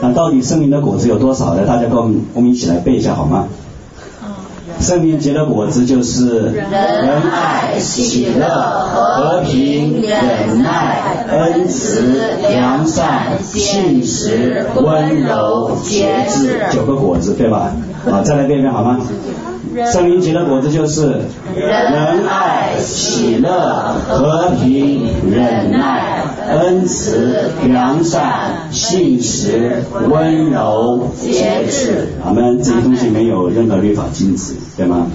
[0.00, 1.66] 那到底圣灵的果子有多少呢？
[1.66, 3.48] 大家跟我们我们一起来背一下好吗？
[4.78, 12.02] 圣灵结的果子就是仁爱、喜乐、和平、忍耐、恩慈、
[12.50, 17.72] 良善、信实、温柔、节制， 九个果子对吧？
[18.04, 19.00] 好，再来背一遍好吗？
[19.92, 21.20] 圣灵结的果子就是
[21.54, 32.08] 仁爱、喜乐、和平、忍耐、恩慈、良善、信实、温柔、节制。
[32.24, 35.08] 我们这些东西没有任何律法禁止，对吗？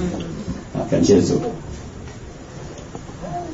[0.75, 1.41] 啊，感谢主。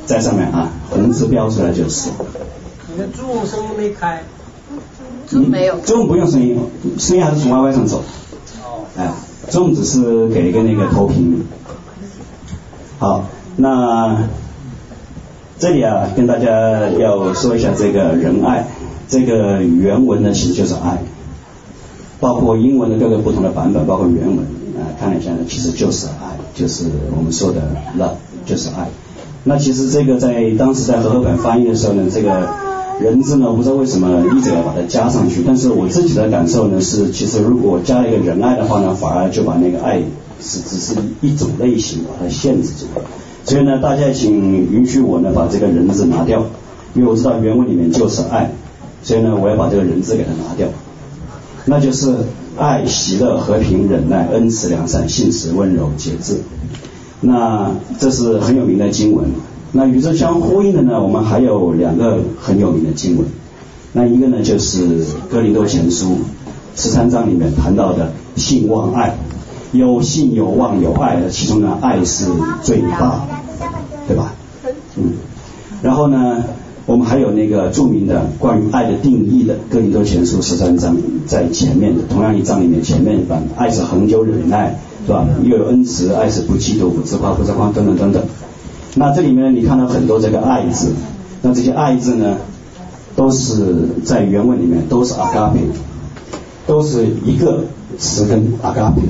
[0.05, 2.09] 在上面啊，红字标出来就是。
[2.91, 4.23] 你的中声音没开。
[5.29, 5.77] 中没有。
[5.79, 6.59] 中不用声音，
[6.97, 8.03] 声音还是从 Y Y 上走。
[8.63, 8.85] 哦。
[8.97, 9.09] 哎。
[9.49, 11.45] 粽子是给一个那个投屏。
[12.99, 14.23] 好，那
[15.59, 18.67] 这里啊，跟大家要说一下这个仁爱，
[19.07, 20.99] 这个原文呢其实就是爱，
[22.19, 24.37] 包括英文的各个不同的版本，包括原文
[24.77, 26.85] 啊，看了一下呢，其实就是爱，就是
[27.15, 27.61] 我们说的
[27.97, 28.87] love，就是爱。
[29.43, 32.66] 那其实这个在当时在和合本翻译的时候呢，这个。
[32.99, 40.01] 人字呢，我不知道为什么一直要把它加上去，但是我自己的感受呢是，其实如果加一个仁爱的话呢，反而就把那个爱
[40.41, 42.85] 是只是一种类型把它限制住。
[43.45, 44.33] 所以呢，大家请
[44.73, 46.45] 允许我呢把这个人字拿掉，
[46.95, 48.51] 因为我知道原文里面就是爱，
[49.03, 50.67] 所以呢我要把这个人字给它拿掉，
[51.65, 52.15] 那就是
[52.57, 56.41] 爱、喜乐、和平、忍耐、恩慈、良善、信实、温柔、节制。
[57.21, 59.29] 那这是很有名的经文。
[59.77, 63.27] 那与之相呼应的呢，我们还有两个很有名的经文。
[63.93, 66.17] 那一个呢，就是哥林多前书
[66.75, 69.15] 十三章里面谈到的信望爱，
[69.71, 72.25] 有信有望有爱的，其中呢，爱是
[72.63, 73.21] 最大，
[74.07, 74.33] 对吧？
[74.95, 75.13] 嗯。
[75.83, 76.43] 然后呢，
[76.87, 80.97] 我们还有那个著名的关于爱的定义的哥林多前书十三章
[81.27, 85.27] 在前面的同样一章里面前面一版，爱是恒久忍耐，是吧？
[85.43, 88.23] 又有恩慈，爱是不嫉妒，不自夸，不张狂，等等等等。
[88.99, 90.91] 那这里面你看到很多这个爱字，
[91.43, 92.37] 那这些爱字呢，
[93.15, 95.59] 都是在原文里面都是阿嘎培，
[96.65, 97.65] 都是一个
[97.99, 99.03] 词根阿嘎培，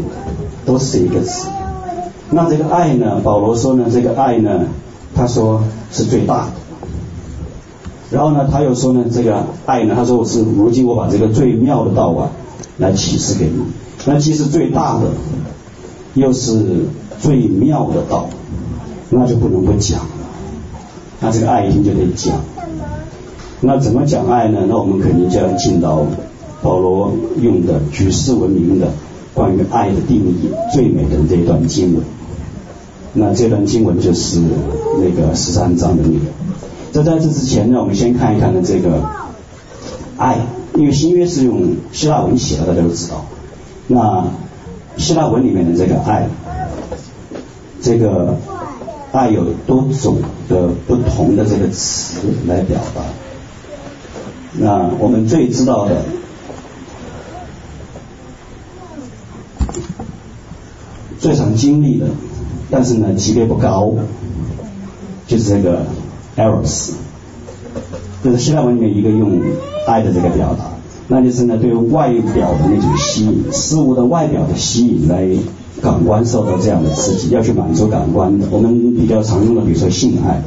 [0.65, 1.47] 都是一个词。
[2.31, 4.65] 那这个爱呢，保罗说呢，这个爱呢，
[5.15, 6.51] 他说是最大的。
[8.11, 12.31] 然后呢，他又说呢，这个爱呢，他说我是如今我把这个最妙的道啊，
[12.77, 13.63] 来启示给你。
[14.05, 15.11] 那其实最大的，
[16.13, 16.87] 又是
[17.21, 18.27] 最妙的道。
[19.09, 20.05] 那就不能不讲了，
[21.21, 22.35] 那这个爱一定就得讲。
[23.61, 24.65] 那怎么讲爱呢？
[24.67, 26.05] 那我们肯定就要进到
[26.61, 28.91] 保罗用的举世闻名的
[29.33, 32.03] 关于爱的定义最美的这一段经文。
[33.13, 34.41] 那这段经文就是
[34.99, 36.25] 那个十三章的那个。
[36.91, 39.01] 在在这之前呢，我们先看一看呢这个
[40.17, 40.37] 爱，
[40.75, 43.25] 因为新约是用希腊文写的，大家都知道。
[43.87, 44.27] 那
[44.97, 46.27] 希腊文里面的这个爱，
[47.81, 48.35] 这个。
[49.17, 50.17] 爱有多种
[50.47, 53.01] 的不同的这个词来表达。
[54.53, 56.03] 那我们最知道的，
[61.19, 62.05] 最常经历的，
[62.69, 63.95] 但是呢级别不高，
[65.25, 65.85] 就是这个
[66.35, 66.91] eros，
[68.23, 69.41] 就是希腊文里面一个用
[69.87, 70.65] 爱的这个表达，
[71.07, 75.27] 那就是呢对外表的那种吸引，事物的外表的吸引来。
[75.81, 78.47] 感官受到这样的刺激，要去满足感官的。
[78.51, 80.41] 我们比较常用的，比如说性爱，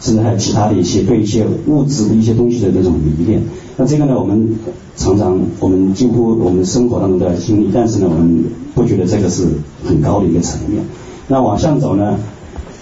[0.00, 3.42] 甚至还有其他的一些对一些物质的一些东西的那种迷恋。
[3.76, 4.58] 那这个呢，我们
[4.96, 9.46] 常常，我们几乎我们生活当中都要经历，但是呢，我们不觉得这个是
[9.86, 10.82] 很高的一个层面。
[11.28, 12.18] 那往上走呢，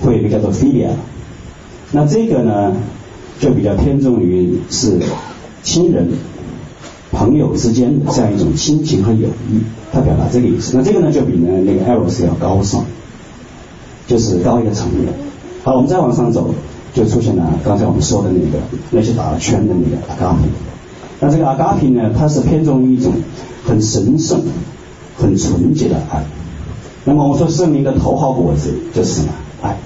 [0.00, 0.90] 会有一个叫做 philia。
[1.92, 2.72] 那这个呢，
[3.40, 5.00] 就比较偏重于是
[5.62, 6.08] 亲人。
[7.18, 9.60] 朋友之间的这样一种亲情和友谊，
[9.92, 10.76] 他表达这个意思。
[10.76, 12.84] 那这个呢，就比呢那个 eros 要高尚，
[14.06, 15.12] 就是高一个层面。
[15.64, 16.54] 好，我们再往上走，
[16.94, 18.58] 就出现了刚才我们说的那个
[18.92, 20.48] 那些打了圈的那个 agape。
[21.18, 23.12] 那这个 agape 呢，它是偏重于一种
[23.66, 24.40] 很神圣、
[25.18, 26.24] 很纯洁的爱。
[27.04, 29.28] 那么我说圣灵的头号果子就是什么？
[29.62, 29.76] 爱。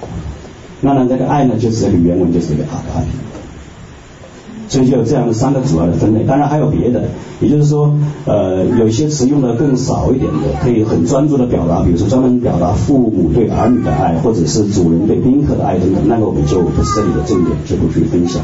[0.82, 3.06] 那呢，这个爱呢，就是这个原文就是这个 agape。
[4.72, 7.04] 所以就有这样的三个主要的分类，当然还有别的，
[7.42, 7.92] 也就是说，
[8.24, 18.40] 呃，有些词用的更少一点的，可以很专注的表达，比如说专门表达父母对儿女的爱，或者是主人对宾客的爱等等，那个我们就不是这里的重点，就不去分享。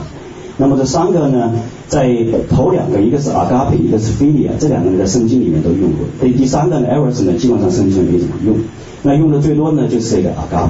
[0.58, 1.50] 那么这三个呢，
[1.88, 2.14] 在
[2.50, 6.00] 头两个，一个是 agape，一个是 philia，这两个人在圣经里面都用过。
[6.20, 8.54] 对，第三个呢 e v e r s 呢，基本上圣经没怎么用。
[9.02, 10.68] 那用的最多呢，就是这个 agape。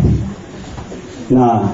[1.27, 1.71] 那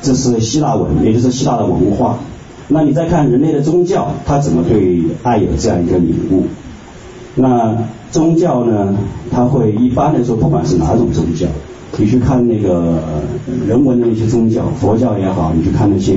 [0.00, 2.20] 这是希腊文，也就是希腊的文化。
[2.68, 6.44] 那你再看人类的宗教，他怎么对爱有这样一个领悟？
[7.36, 7.76] 那
[8.10, 8.96] 宗教呢，
[9.30, 11.46] 它会一般来说，不管是哪种宗教，
[11.98, 12.98] 你去看那个
[13.68, 16.14] 人文的一些宗教，佛教也好，你去看那些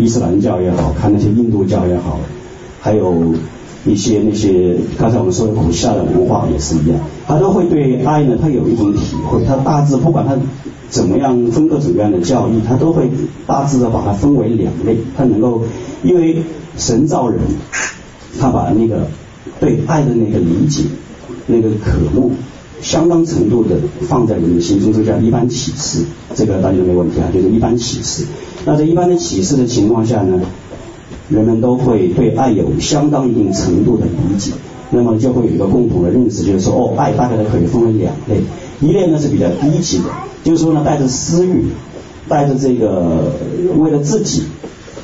[0.00, 2.18] 伊斯兰教也好，看那些印度教也好，
[2.80, 3.34] 还有
[3.84, 10.36] 一些那些刚才我们说的古希腊的文化也是一样，它都会对爱呢，它有一种体会，它大致不管它
[10.88, 13.10] 怎么样分个怎么样的教义，它都会
[13.46, 15.62] 大致的把它分为两类，它能够
[16.02, 16.42] 因为
[16.76, 17.40] 神造人，
[18.38, 19.08] 他把那个
[19.60, 20.84] 对爱的那个理解，
[21.46, 22.30] 那个渴慕。
[22.80, 23.76] 相当程度的
[24.08, 28.24] 放在人的心中，这叫一般启示，这个大家没问题啊，就是一般启示。
[28.64, 30.40] 那在一般的启示的情况下呢，
[31.32, 34.52] 人们都会对爱有相当一定程度的理解，
[34.90, 38.40] 那么就会有一个共同的认识，就是说，哦，爱大概的可以分为两类，
[38.80, 40.04] 一类呢是比较低级的，
[40.44, 41.64] 就是说呢带着私欲，
[42.28, 43.32] 带着这个
[43.78, 44.42] 为了自己。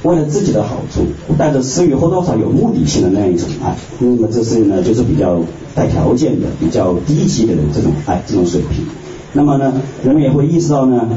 [0.05, 1.01] 为了自己的好处，
[1.37, 5.41] 带着私欲或多少有目的性的那样一种爱，那么这是呢，就是比较
[5.75, 8.85] 带条件的、比较低级的这种爱，这种水平。
[9.33, 9.73] 那么呢，
[10.05, 11.09] 人们也会意识到呢，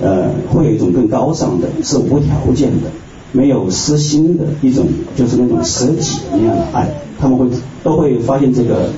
[0.00, 2.90] 呃，会有一种更高尚的，是无条件的，
[3.34, 4.86] 没有私心的一种，
[5.16, 6.88] 就是那种舍己那样的爱。
[7.18, 7.48] 他们会
[7.82, 8.90] 都会发现这个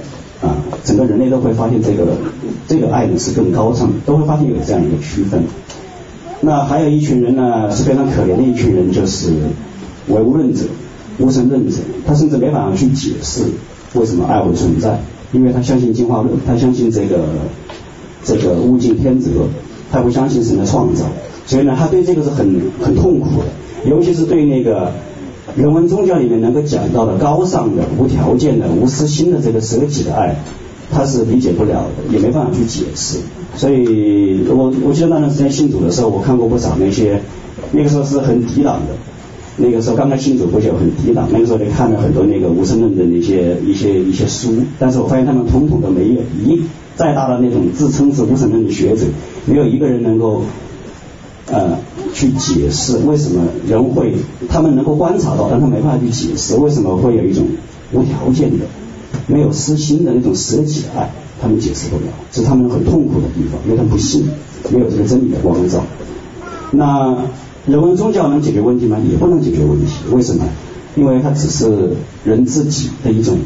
[0.42, 0.54] 啊，
[0.84, 2.06] 整个人类都会发现这个
[2.68, 5.42] 这个爱呢是更高尚的，都会发现有这样一个区分。
[6.42, 9.32] 那还有一群人呢，是非常可怜的一群人，就是
[10.08, 10.64] 唯物论者、
[11.18, 11.78] 无神论者。
[12.06, 13.42] 他甚至没办法去解释
[13.94, 15.00] 为什么爱会存在，
[15.32, 17.24] 因为他相信进化论，他相信这个
[18.22, 19.30] 这个物竞天择，
[19.90, 21.04] 他不相信神的创造。
[21.46, 24.92] 所以呢，他对这个是很很痛苦的，尤其是对那个
[25.56, 30.36] 人文宗教里面能够讲到的高尚的、无条件的、无私心的这个舍己的爱。
[30.88, 33.18] 他是理解不了的，也没办法去解释。
[33.56, 37.20] 所以我我记得那段时间信主的时候，我看过不少那些，
[37.72, 38.94] 那个时候是很抵挡的。
[39.56, 41.28] 那个时候刚刚信主不久，很抵挡。
[41.32, 46.62] 那个时候你看了很多那个无神论的那些一些一些书，但是我发现他们统统都没有一
[46.94, 49.06] 再大的那种自称是无神论的学者，
[49.44, 50.42] 没有一个人能够
[51.50, 51.78] 呃
[52.12, 54.14] 去解释为什么人会，
[54.48, 57.44] 他们能够观察到，但他没办法去解释为什么会有一种
[57.92, 58.64] 无条件的。
[59.28, 61.10] 没有私心的那种舍己的爱，
[61.40, 64.28] 他们解释不了，是他们很痛苦的地方，因为他们不信，
[64.70, 65.82] 没有这个真理的光照。
[66.72, 67.16] 那
[67.66, 68.98] 人文宗教能解决问题吗？
[69.10, 69.92] 也不能解决问题。
[70.12, 70.44] 为什么？
[70.96, 71.90] 因为它只是
[72.24, 73.36] 人自己的一种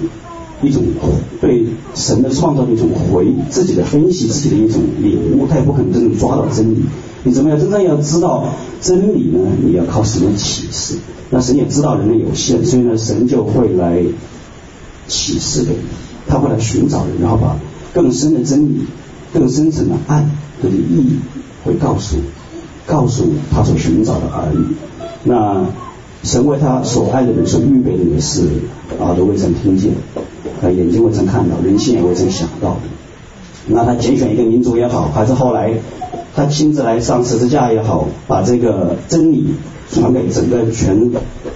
[0.62, 0.82] 一种
[1.40, 6.82] 对神的创造的一种回，自己的分析，自己的一种领悟，他也不可能真正抓到真理。
[7.22, 8.44] 你怎么样真正要知道
[8.80, 9.38] 真理呢？
[9.64, 10.96] 你要靠神的启示。
[11.30, 14.02] 那神也知道人的有限，所以呢，神就会来。
[15.08, 15.80] 启示给你，
[16.28, 17.58] 他会来寻找人，然后把
[17.92, 18.82] 更深的真理、
[19.34, 20.24] 更深层的爱
[20.62, 21.16] 的意义
[21.64, 22.18] 会告诉，
[22.86, 24.76] 告诉他所寻找的儿女。
[25.24, 25.66] 那
[26.22, 28.42] 神为他所爱的人所预备的也是
[29.00, 29.94] 耳朵未曾听见，
[30.62, 32.76] 啊，眼睛未曾看到，人心也未曾想到。
[33.66, 35.74] 那他拣选一个民族也好，还是后来
[36.34, 39.54] 他亲自来上十字架也好，把这个真理
[39.92, 41.10] 传给整个全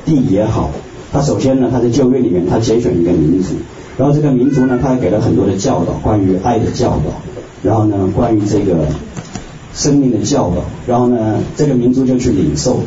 [0.05, 0.71] 地也好。
[1.13, 3.55] 他首先呢，他在旧约里面，他拣选一个民族，
[3.97, 7.23] 然后这个民族呢，他还给了很多的教导，关于爱的教导，
[7.63, 8.87] 然后呢，关于这个
[9.73, 12.81] 生命的教导，然后呢，这个民族就去领受，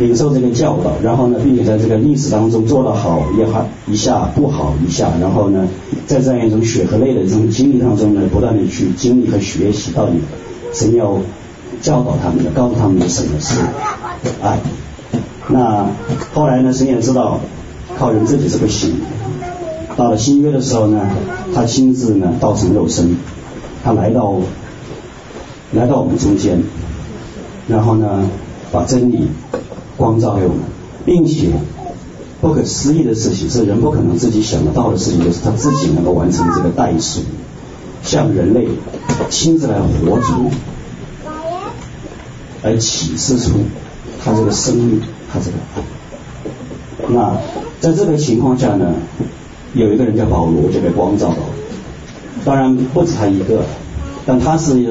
[0.00, 5.68] 领受这个教导，然后呢，并且在这个历史当中做得好也好一下，不好一下，然后呢，
[6.08, 10.14] 在这样一种血和泪的这种经历当中呢，不断的去经历和学习，到底
[10.72, 11.18] 神要
[11.80, 13.60] 教导他们的，告诉他们的什么是
[14.42, 14.58] 爱。
[15.48, 15.86] 那
[16.34, 17.38] 后来呢，神也知道。
[17.98, 18.94] 靠人自己是不行。
[19.94, 21.10] 到了新约的时候呢，
[21.54, 23.16] 他亲自呢道成肉身，
[23.84, 24.36] 他来到
[25.72, 26.62] 来到我们中间，
[27.68, 28.30] 然后呢
[28.72, 29.28] 把真理
[30.00, 30.60] 光照给我们，
[31.04, 31.50] 并且
[32.40, 37.20] 不可思议的事情是人不可能自己想得到的事情，就是他自己能够完成这个代数，
[38.02, 38.66] 向人类
[39.28, 40.50] 亲自来活出，
[42.62, 43.50] 来启示出
[44.24, 45.82] 他这个生命，他这个爱，
[47.08, 47.36] 那。
[47.80, 48.92] 在这个情况下呢，
[49.72, 51.54] 有一个人叫保罗就被光照到了，
[52.44, 53.64] 当然不止他一个，
[54.26, 54.82] 但他是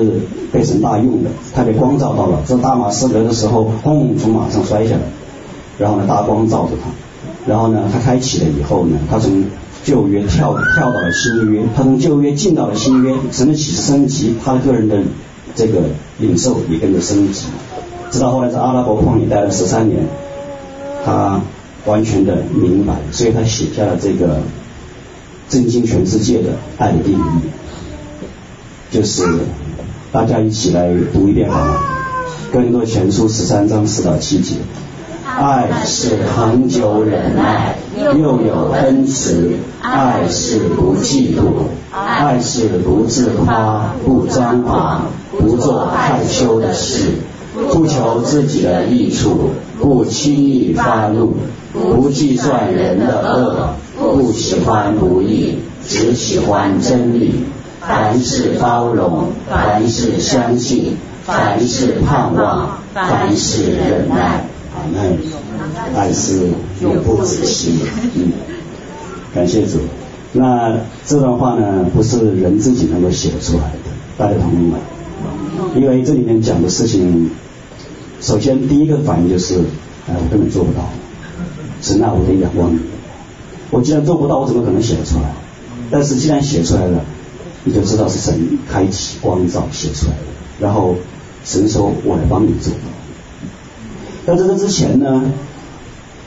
[0.52, 2.42] 被神大用的，他被光照到了。
[2.46, 5.02] 在大马士革的时候，轰从马上摔下来，
[5.78, 6.90] 然后呢大光照着他，
[7.50, 9.46] 然后呢他开启了以后呢，他从
[9.84, 14.98] 旧约跳跳到了新约，他从旧约进到了新约，神的启示升级，他的个人的
[15.56, 15.82] 这个
[16.18, 17.46] 领受也跟着升级，
[18.12, 20.06] 直到后来在阿拉伯旷野待了十三年，
[21.06, 21.42] 他。
[21.86, 24.42] 完全的明白，所以他写下了这个
[25.48, 27.22] 震惊全世界的爱的定义，
[28.92, 29.24] 就是
[30.12, 31.76] 大家一起来读一遍好吗？
[32.52, 34.56] 哥林多前书十三章四到七节，
[35.24, 39.52] 爱是恒久忍耐，又有恩慈。
[39.82, 47.06] 爱是不嫉妒，爱是不自夸，不张狂，不做害羞的事，
[47.72, 51.36] 不求自己的益处，不轻易发怒，
[51.72, 57.46] 不计算人的恶，不喜欢不义，只喜欢真理。
[57.90, 64.46] 凡事包容，凡事相信，凡事盼望，凡事忍耐。
[64.96, 66.50] 爱，爱是
[66.84, 67.80] 永不止息。
[68.14, 68.32] 嗯，
[69.34, 69.80] 感谢主。
[70.34, 70.78] 那
[71.08, 74.78] 这段话呢，不是人自己能够写出来的，大家同意吗？
[75.76, 77.32] 因为这里面讲的事情，
[78.22, 79.56] 首先第一个反应就是，
[80.08, 80.88] 哎，我根本做不到。
[81.82, 82.78] 神啊，我得仰望你。
[83.72, 85.34] 我既然做不到，我怎么可能写得出来？
[85.90, 87.04] 但是既然写出来了。
[87.64, 90.24] 你就知道是神开启光照写出来的，
[90.60, 90.96] 然后
[91.44, 92.74] 神说：“我来帮你做。”
[94.26, 95.32] 但在这之前呢，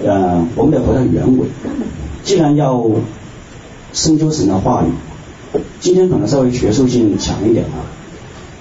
[0.04, 1.48] 呃，我们得回到原文。
[2.24, 2.84] 既然要
[3.92, 7.80] 深究神的话语，今天可能稍微学术性强一点啊。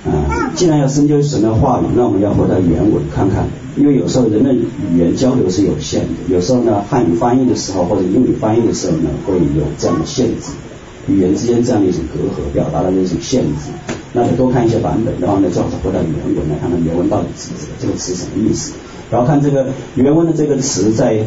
[0.04, 10.52] 啊、呃，既然要深究神的话语，那我们要回到原文看看，因为有时候人的语言交流是有限的，有时候呢汉语翻译的时候或者英语翻译的时候呢，会有这样的限制。
[11.08, 13.72] 语言之间这样的一种隔阂，表达的那种限制，
[14.14, 18.74] 那就多看一些版本，然后呢，最好是回到原文来看看原文到底是指这个词什么意思，
[19.10, 21.20] 然后看这个原文的这个词在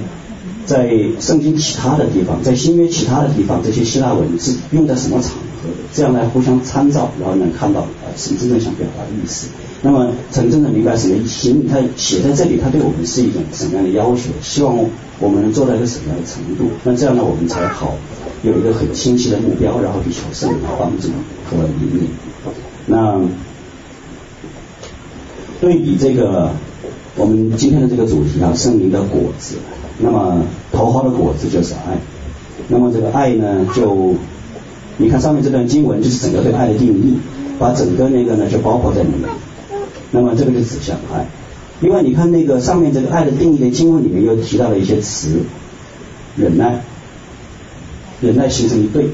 [0.66, 0.90] 在
[1.20, 9.48] 圣经其他的地方，在新约其他的地方，这些希腊文是用在什么场合，这样来互相参照，然后能看到呃神真正想表达的意思。
[9.82, 14.30] 那么真正的明白什么意，他写在这里，他对我们是一种什么样的要求？
[14.40, 14.74] 希望
[15.18, 16.72] 我们能做到一个什么样的程度？
[16.84, 17.94] 那这样呢，我们才好。
[18.44, 21.08] 有一个很清晰的目标，然后去求圣灵的帮助
[21.48, 22.08] 和引领。
[22.86, 23.18] 那
[25.60, 26.50] 对比这个
[27.16, 29.56] 我们今天的这个主题啊，圣灵的果子。
[29.98, 31.96] 那么头号的果子就是爱。
[32.68, 34.14] 那么这个爱呢，就
[34.98, 37.16] 你看上面这段经文，就是整个对爱的定义，
[37.58, 39.30] 把整个那个呢就包括在里面。
[40.10, 41.26] 那么这个就指向爱。
[41.80, 45.40] 另外你看那个上面这个爱的定义的经文里面又提到了一些词，
[46.36, 46.82] 忍耐。
[48.20, 49.06] 忍耐形成一对，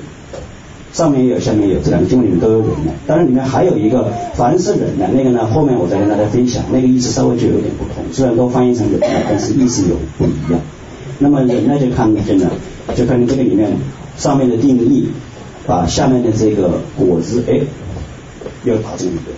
[0.93, 2.93] 上面也有，下面也有，这两个经文里面都有忍耐。
[3.07, 8.05] 当然里面还有一个，凡是忍耐，那个呢，后面我再跟大家分享，那个意思稍微就有点不同。
[8.13, 10.61] 虽然都翻译成忍耐，但是意思有不一样。
[11.19, 12.51] 那么忍耐就看真的，
[12.95, 13.71] 就看这个里面
[14.17, 15.09] 上面的定义，
[15.67, 17.61] 把下面的这个果子，哎，
[18.65, 19.33] 又打成一个，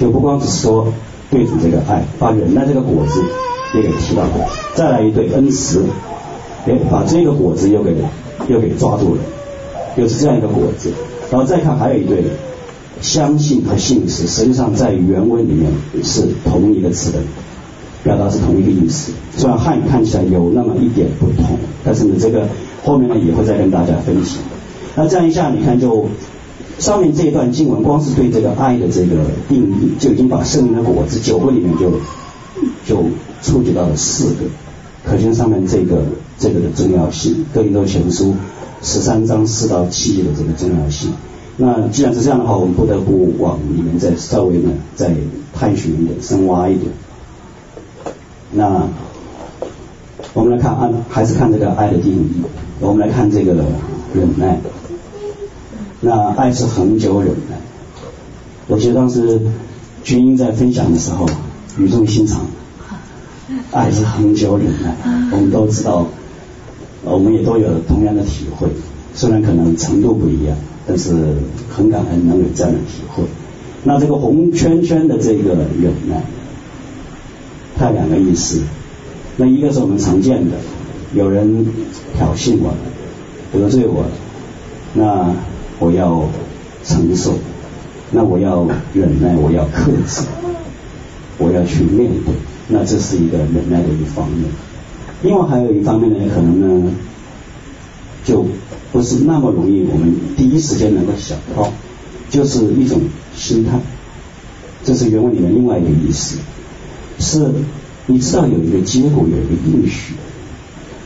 [0.00, 0.92] 就不光只是说
[1.30, 3.22] 对准这个爱，把忍耐这个果子
[3.74, 4.44] 也给提到过。
[4.74, 5.84] 再来一对恩慈，
[6.66, 7.94] 哎，把这个果子又给。
[8.48, 9.20] 又给抓住了，
[9.96, 10.90] 又是这样一个果子，
[11.30, 12.24] 然后再看还有一对，
[13.00, 15.70] 相信和信实，实际上在原文里面
[16.02, 17.18] 是同一个词的，
[18.02, 19.12] 表达是同一个意思。
[19.36, 22.48] 虽然汉语看起来有那么一点不同，但是呢，这个
[22.84, 24.38] 后面呢也会再跟大家分析。
[24.94, 26.06] 那这样一下，你看就
[26.78, 29.16] 上面这一段经文，光是对这个爱的这个
[29.48, 31.90] 定义，就已经把圣灵的果子九个里面就
[32.86, 33.04] 就
[33.42, 34.44] 触及到了四个。
[35.04, 36.02] 可见上面这个
[36.38, 38.34] 这个的重要性，哥林多前书
[38.82, 41.12] 十三章四到七节的这个重要性。
[41.56, 45.14] 那既然是这样的话，我们不得不往里面再稍微呢再
[45.52, 46.90] 探寻一点，深挖一点。
[48.52, 48.88] 那
[50.32, 52.42] 我们来看按还是看这个爱的定义，
[52.80, 53.54] 我们来看这个
[54.14, 54.58] 忍耐。
[56.00, 57.56] 那爱是恒久忍耐。
[58.66, 59.40] 我记得当时
[60.02, 61.26] 军英在分享的时候，
[61.78, 62.40] 语重心长。
[63.72, 64.96] 爱是恒久忍耐，
[65.32, 66.06] 我们都知道，
[67.02, 68.68] 我们也都有同样的体会，
[69.14, 71.12] 虽然可能程度不一样，但是
[71.70, 73.24] 很感恩能有这样的体会。
[73.82, 76.22] 那这个红圈圈的这个忍耐，
[77.76, 78.62] 它有两个意思。
[79.36, 80.56] 那一个是我们常见的，
[81.12, 81.66] 有人
[82.16, 82.72] 挑衅我，
[83.52, 84.06] 得罪我，
[84.94, 85.34] 那
[85.80, 86.30] 我要
[86.82, 87.34] 承受，
[88.10, 90.22] 那我要忍耐，我要克制，
[91.36, 92.32] 我要去面对。
[92.68, 94.48] 那这是一个忍耐的一方面，
[95.22, 96.92] 另外还有一方面呢，可能呢
[98.24, 98.46] 就
[98.90, 101.70] 不是那么容易，我们第一时间能够想到，
[102.30, 103.02] 就是一种
[103.36, 103.78] 心态，
[104.82, 106.38] 这是原文里面另外一个意思，
[107.18, 107.50] 是
[108.06, 110.14] 你知道有一个结果，有一个应许，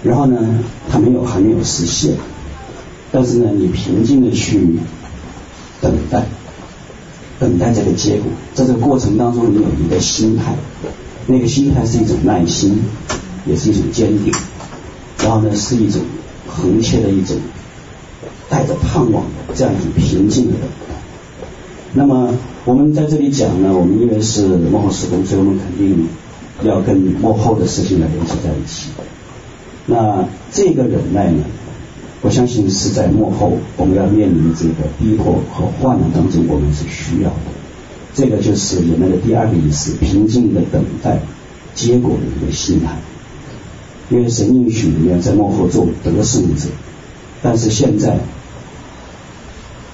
[0.05, 0.39] 然后呢，
[0.89, 2.15] 它没有还没有实现，
[3.11, 4.79] 但是呢，你平静的去
[5.81, 6.25] 等待，
[7.41, 10.55] 等待这个结果，在这个过程当中，你有一个心态。
[11.31, 12.79] 那个心态是一种耐心，
[13.47, 14.33] 也是一种坚定，
[15.23, 16.01] 然后呢，是一种
[16.47, 17.37] 恒切的一种
[18.49, 20.95] 带着盼望的这样一种平静的等待。
[21.93, 22.33] 那么
[22.65, 26.09] 我们在这里讲呢，我们因为是幕后施工，所以我们肯定
[26.63, 28.89] 要跟幕后的事情来联系在一起。
[29.85, 31.45] 那这个忍耐呢，
[32.23, 37.58] 我相信是在幕后我们要面临这个逼迫和患难当中，我们是需要的。
[38.19, 41.21] 这个就是忍耐的第二个意思，平静的等待
[41.77, 42.97] 结果的一个心态。
[44.11, 46.67] 因为神应许你要在幕后做得胜者，
[47.41, 48.19] 但是现在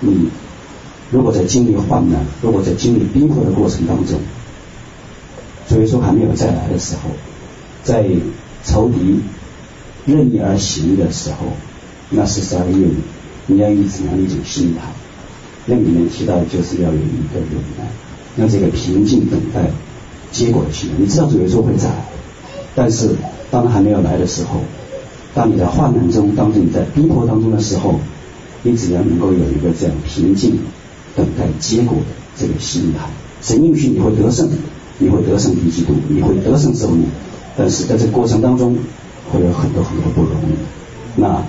[0.00, 0.30] 你
[1.10, 4.18] 如果在经历患难，如果在经历逼迫的过程当中，
[5.68, 7.10] 所以说还没有再来的时候，
[7.82, 8.06] 在
[8.64, 9.20] 仇敌
[10.06, 11.48] 任意而行的时候，
[12.08, 12.88] 那是十二个月，
[13.48, 14.80] 你要以怎样一种心态？
[15.66, 17.84] 那里面提到的就是要有一个忍耐，
[18.36, 19.70] 那这个平静等待
[20.32, 20.90] 结果的心。
[20.98, 22.04] 你知道主耶稣会再来，
[22.74, 23.10] 但是
[23.50, 24.60] 当他还没有来的时候，
[25.34, 28.00] 当你在患难中，当你在逼迫当中的时候，
[28.62, 30.58] 你只要能够有一个这样平静
[31.14, 32.04] 等待结果的
[32.36, 33.08] 这个心态，
[33.42, 34.48] 神应许你会得胜，
[34.98, 37.02] 你会得胜敌基督，你会得胜受辱，
[37.56, 38.76] 但是在这个过程当中
[39.32, 41.20] 会有很多很多的不容易。
[41.20, 41.42] 那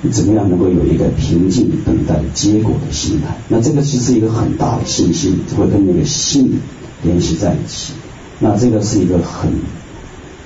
[0.00, 3.36] 你怎么样能够有一个平静等待结果的心态？
[3.48, 6.60] 那这个其实是一个很大的信心，会跟那个信
[7.02, 7.94] 联系在一起。
[8.38, 9.50] 那这个是一个很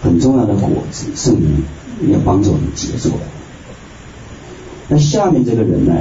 [0.03, 1.63] 很重要的果子，圣灵
[2.11, 3.17] 要帮助我们结出来。
[4.89, 5.95] 那下面这个人呢，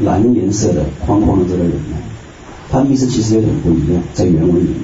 [0.00, 1.96] 蓝颜色的框框的这个人呢，
[2.70, 4.80] 他的意思其实有点不一样，在原文里面，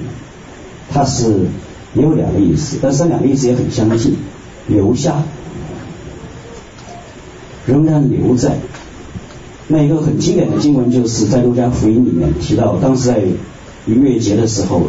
[0.91, 1.45] 他是
[1.93, 4.15] 也有两个意思，但是这两个意思也很相近，
[4.65, 5.23] 留下。
[7.65, 8.57] 仍然留在
[9.67, 13.21] 那一个很经典的经文，就是在路加福音里面提到，当时在
[13.85, 14.87] 逾越节的时候，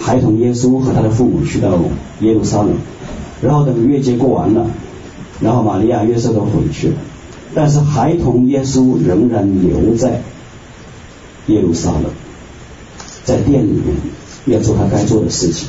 [0.00, 1.78] 孩童耶稣和他的父母去到
[2.20, 2.70] 耶路撒冷，
[3.42, 4.66] 然后等逾越节过完了，
[5.40, 6.94] 然后玛利亚、约瑟都回去了，
[7.54, 10.22] 但是孩童耶稣仍然留在
[11.48, 12.04] 耶路撒冷，
[13.24, 13.94] 在殿里面
[14.46, 15.68] 要做他该做的事情。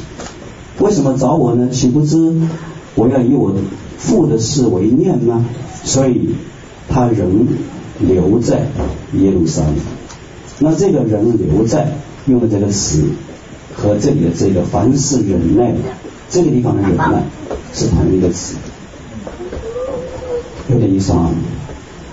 [0.80, 1.70] 为什么找我呢？
[1.70, 2.34] 岂不知
[2.96, 3.54] 我要以我
[4.02, 5.46] 父的事为念吗？
[5.84, 6.36] 所以
[6.88, 7.48] 他仍
[8.00, 8.68] 留在
[9.14, 9.76] 耶路撒冷。
[10.60, 11.98] 那这个人留在
[12.28, 13.04] 用的这个词
[13.76, 15.74] 和这里的这个凡事忍耐，
[16.30, 17.24] 这个地方的忍耐
[17.74, 18.56] 是同一个词，
[20.70, 21.32] 有点意思啊。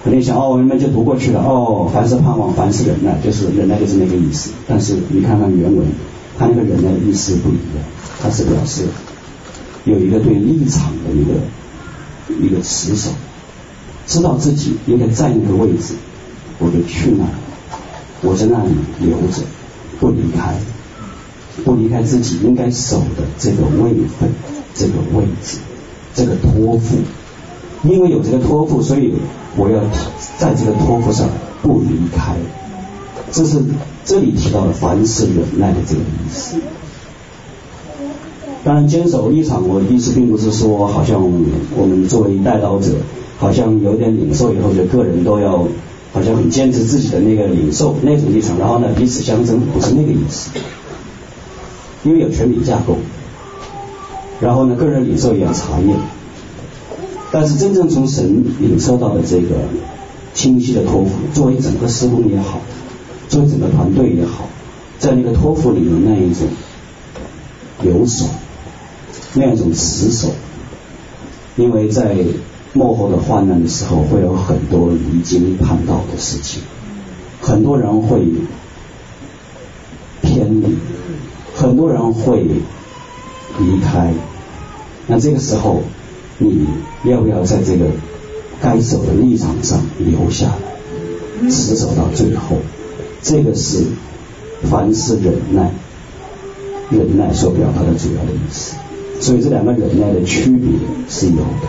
[0.03, 4.51] 可能想哦，我们就读过去了哦，凡事盼望，凡事忍耐，就是忍耐就是那个意思。
[4.67, 5.85] 但是你看看原文，
[6.39, 7.85] 他那个忍耐意思不一样，
[8.23, 8.85] 他是表示
[9.85, 11.33] 有一个对立场的一个
[12.41, 13.11] 一个持守。
[14.07, 15.95] 知道自己应该在那个位置，
[16.59, 17.27] 我就去那，
[18.23, 19.43] 我在那里留着，
[20.01, 20.57] 不离开，
[21.63, 24.31] 不离开自己应该守的这个位分，
[24.75, 25.59] 这个位置，
[26.15, 26.97] 这个托付。
[27.85, 29.13] 因为有这个托付，所以
[29.57, 29.81] 我要
[30.39, 31.29] 在这个托付上
[31.63, 32.35] 不离开。
[33.31, 33.63] 这是
[34.07, 36.57] 这里提到的凡事忍耐的这个意思。
[38.65, 41.23] 当然，坚守立场，我的意思并不是说，好像
[41.77, 42.93] 我们作为代祷者。
[43.41, 45.59] 好像有点领受以后，就个人都要
[46.13, 50.51] 好像很坚持自己的那个领受那种立场，然后呢彼此相争，不是那个意思。
[52.03, 52.97] 因为有权柄架构，
[54.41, 55.97] 然后呢个人领受也要查验，
[57.31, 59.55] 但是真正从神领受到的这个
[60.35, 62.61] 清晰的托付，作为整个施工也好，
[63.29, 64.49] 作为整个团队也好，
[64.99, 66.49] 在那个托付里面那一种
[67.85, 68.27] 有所，
[69.39, 70.29] 那一种死守，
[71.57, 72.17] 因为在。
[72.75, 76.63] 幕后的患难的时候，会有很多离经叛道的事情，
[77.41, 78.23] 很多人会
[80.21, 80.77] 偏离，
[81.55, 82.45] 很多人会
[83.59, 84.13] 离开。
[85.07, 85.83] 那这个时候，
[86.37, 86.67] 你
[87.05, 87.87] 要不要在这个
[88.61, 90.47] 该走的立场上留下
[91.43, 92.59] 来，死守到最后？
[93.23, 93.83] 这个是
[94.71, 95.73] 凡事忍耐，
[96.91, 98.75] 忍耐所表达的主要的意思。
[99.21, 100.71] 所以这两个忍耐的区别
[101.09, 101.69] 是有的。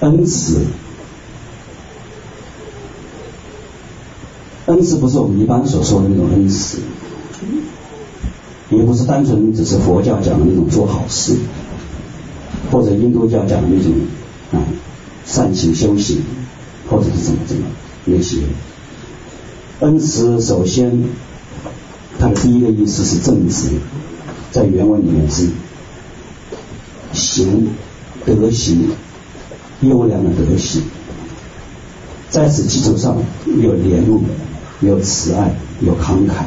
[0.00, 0.60] 恩慈，
[4.66, 6.78] 恩慈不是我们一般所说的那种恩慈，
[8.70, 11.36] 也不是单纯只是佛教讲的那种做好事，
[12.70, 13.92] 或者印度教讲的那种
[14.52, 14.60] 啊
[15.24, 16.22] 善行修行，
[16.90, 17.66] 或者是怎么怎么
[18.04, 18.38] 那些。
[19.80, 21.04] 恩慈首先，
[22.18, 23.68] 它的第一个意思是正直，
[24.50, 25.48] 在原文里面是
[27.12, 27.68] 行
[28.24, 28.90] 德行。
[29.82, 30.84] 优良的德行，
[32.30, 33.18] 在此基础上
[33.60, 34.22] 有怜悯，
[34.80, 36.46] 有慈爱，有慷慨。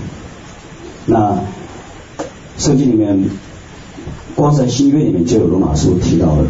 [1.06, 1.40] 那
[2.58, 3.30] 圣经里面，
[4.36, 6.48] 光在新约里面就有罗马书提到了，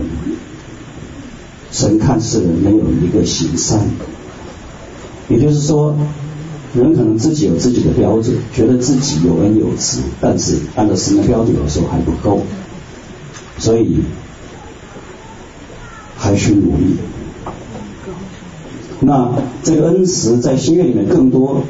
[1.69, 3.81] 神看世人没有一个行善，
[5.27, 5.97] 也就是说，
[6.73, 12.41] 人可能自己有自己的标准，觉得自己有恩有慈，但是按照神的标准的时候还不够。
[13.57, 13.97] 所以
[16.15, 16.95] 还需努力。
[19.01, 21.63] 那这个恩慈在新约里面更多，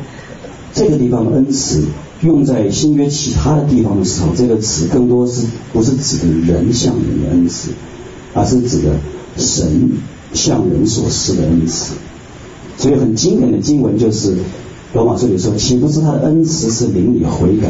[0.71, 1.85] 这个地方的恩慈
[2.21, 7.71] 用在新约其他的地方的时候，这个词更多是不是指的人向人的恩慈，
[8.35, 8.99] 而是指的
[9.35, 9.89] 神
[10.33, 11.95] 向人所施的恩慈。
[12.77, 14.35] 所以很经典的经文就是
[14.93, 17.67] 罗马书里说，岂不知他的恩慈是领你悔改，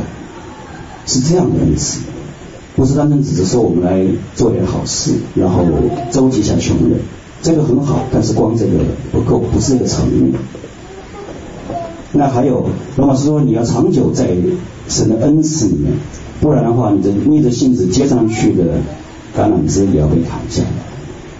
[1.05, 1.99] 是这样的恩慈，
[2.75, 4.05] 不是单纯只是说我们来
[4.35, 5.65] 做点好事，然后
[6.11, 6.99] 周济一下穷人。
[7.41, 8.79] 这个很好，但是光这个
[9.11, 10.33] 不够，不是一个层面。
[12.11, 14.29] 那还有，罗马书说你要长久在
[14.87, 15.93] 神的恩赐里面，
[16.41, 18.63] 不然的话，你的逆着性子接上去的
[19.37, 20.69] 橄榄枝也要被砍下来。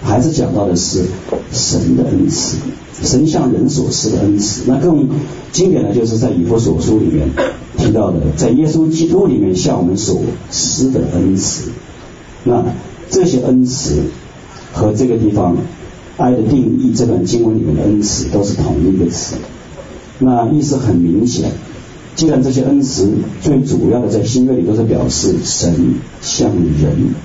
[0.04, 1.04] 还是讲到的是
[1.52, 2.58] 神的恩赐，
[3.04, 4.64] 神向人所施的恩赐。
[4.66, 5.08] 那更
[5.52, 7.30] 经典的就是在以弗所书里面
[7.78, 11.72] 提到的，在耶稣基督里面向我们所施的恩赐。
[12.44, 12.66] 那
[13.10, 14.04] 这些恩赐
[14.74, 15.58] 和这个地方。
[16.22, 19.36] 爱的定义，这段经文里面的恩慈都是同一个词，
[20.18, 21.50] 那意思很明显。
[22.14, 23.10] 既然这些恩慈
[23.42, 27.16] 最主要的在新约里都是表示神向人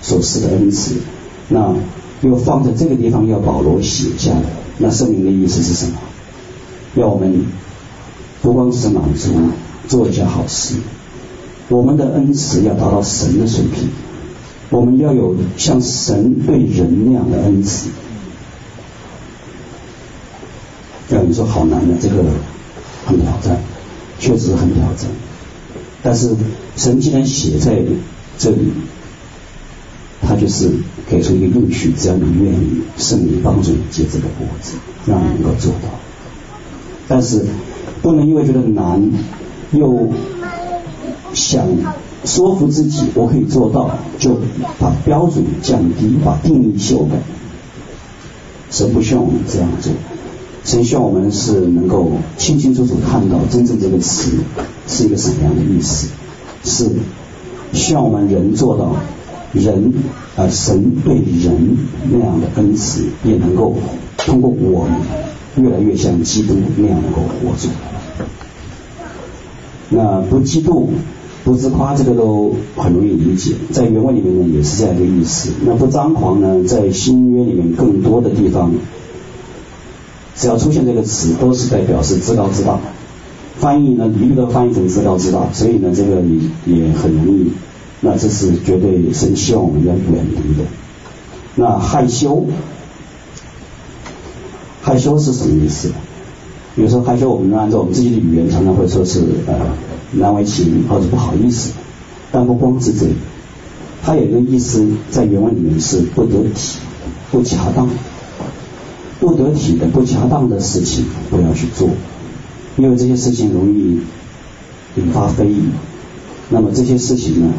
[0.00, 0.94] 所施的恩慈，
[1.50, 1.74] 那
[2.22, 4.42] 又放在这个地方要保罗写下来，
[4.78, 5.98] 那圣灵的意思是什么？
[6.94, 7.46] 要我们
[8.42, 9.30] 不光是满足
[9.88, 10.76] 做一件好事，
[11.68, 13.88] 我们的恩慈要达到神的水平，
[14.70, 17.88] 我们要有像神对人那样的恩慈。
[21.10, 22.24] 要你说好难的，这个
[23.04, 23.58] 很挑战，
[24.18, 25.10] 确实很挑战。
[26.02, 26.34] 但是
[26.76, 27.78] 神既然写在
[28.38, 28.72] 这里，
[30.22, 30.70] 他就是
[31.10, 35.88] 给出一个应许，只要你愿意，圣灵帮助你接这个果子，让你能够做到。
[37.08, 37.44] 但是
[38.00, 39.10] 不能因为觉得难，
[39.72, 40.08] 又
[41.34, 41.66] 想
[42.24, 44.38] 说服自己我可以做到，就
[44.78, 47.16] 把标准降低，把定义修改。
[48.70, 49.92] 神不需要我们这样做。
[50.64, 54.30] 神希望我们是能够清清楚楚看到真正这个词
[54.86, 56.08] 是一个什么样的意思，
[56.64, 56.88] 是
[57.72, 58.94] 希望我们人做到
[59.52, 59.92] 人
[60.36, 61.76] 啊、神对人
[62.10, 63.76] 那样的恩慈，也能够
[64.16, 64.92] 通过我们
[65.56, 67.68] 越来越像基督那样能够活出。
[69.90, 70.86] 那不嫉妒、
[71.44, 75.50] 不自夸，这个都很容易理解，在原文里面呢也是这样一个意思。
[75.66, 78.72] 那不张狂呢，在新约里面更多的地方。
[80.34, 82.80] 只要出现这个词，都是在表示自高自大。
[83.58, 87.52] 翻译呢，一律都翻译成自高自大，所以呢，这个也也很容易。
[88.04, 90.64] 那这是绝对神希望我们要远离的。
[91.54, 92.46] 那害羞，
[94.82, 95.92] 害羞是什么意思？
[96.74, 99.54] 比如说害羞，我们按照我们自己的语言，常常会说是呃
[100.12, 101.70] 难为情或者不好意思。
[102.30, 103.12] 但不光是这个，
[104.02, 106.78] 它有一个意思，在原文里面是不得体、
[107.30, 107.88] 不恰当。
[109.20, 111.90] 不得体的、不恰当的事情不要去做，
[112.76, 114.00] 因为这些事情容易
[114.96, 115.60] 引发非议。
[116.48, 117.52] 那么这些事情呢，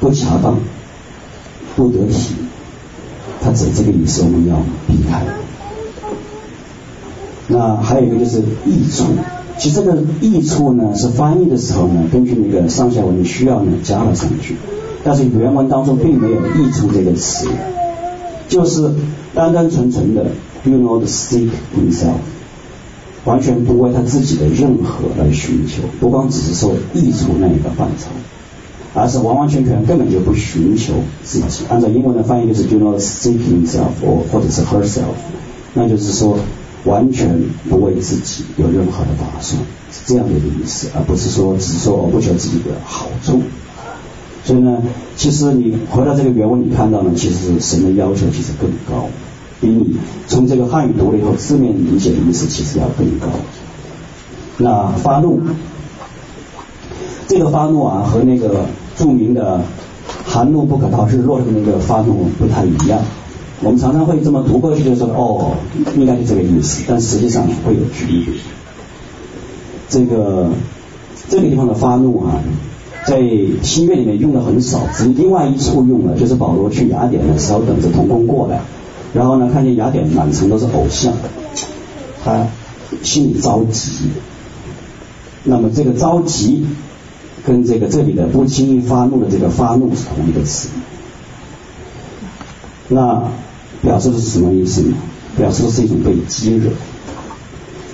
[0.00, 0.58] 不恰当、
[1.76, 2.34] 不得体，
[3.42, 5.22] 它指这个意思，我们要避开。
[7.48, 9.04] 那还有一个就是益处，
[9.58, 14.56] 其实这个益处呢，是翻译的时候呢，根据那个上下文的需要呢加了上去，
[15.04, 17.46] 但是原文当中并没有益处这个词。
[18.48, 18.92] 就是
[19.32, 20.26] 单单纯纯的
[20.64, 22.14] ，do not seek himself，
[23.24, 28.08] 完全不为他自己的任何来寻求，不光只是说益处那一个范畴，
[28.94, 31.64] 而是完完全全根本就不寻求自己。
[31.68, 35.14] 按照英文的翻译就是 do not seek himself，或或者是 herself，
[35.74, 36.38] 那就是说
[36.84, 39.60] 完全不为自己有任何的打算，
[39.92, 43.42] 是这样的一个意思，而不是说只是说我不求自己的好处。
[44.42, 44.82] 所以呢，
[45.16, 49.08] 其实你回到这个原文，你看到呢，其实神的要求其实更高，
[49.60, 53.26] 比你从这个汉语读了以后字面理解的意思其实要更高。
[54.56, 55.40] 那发怒，
[57.30, 58.64] 这个发怒啊，和那个
[58.96, 59.60] 著名的
[60.26, 62.98] “含怒不可逃是落”的那个发怒不太一样。
[63.62, 65.52] 我们常常会这么读过去，就说哦，
[65.96, 68.34] 应该是这个意思，但实际上会有区别。
[69.88, 70.50] 这个
[71.28, 72.42] 这个地方的发怒啊。
[73.06, 73.18] 在
[73.62, 78.60] 新约里面用的很少，只另外一处用了，就是保罗去雅典的时候，等着同工过来，
[79.14, 81.14] 然后呢，看见雅典满城都是偶像，
[82.24, 82.46] 他
[83.02, 84.10] 心里着急。
[85.44, 86.66] 那么这个着急
[87.46, 90.68] 跟这个这里的不轻易发怒的这个发怒是同一个词，
[92.88, 93.22] 那
[93.82, 94.94] 表示的是什么意思呢？
[95.36, 96.70] 表示的是一种被激惹，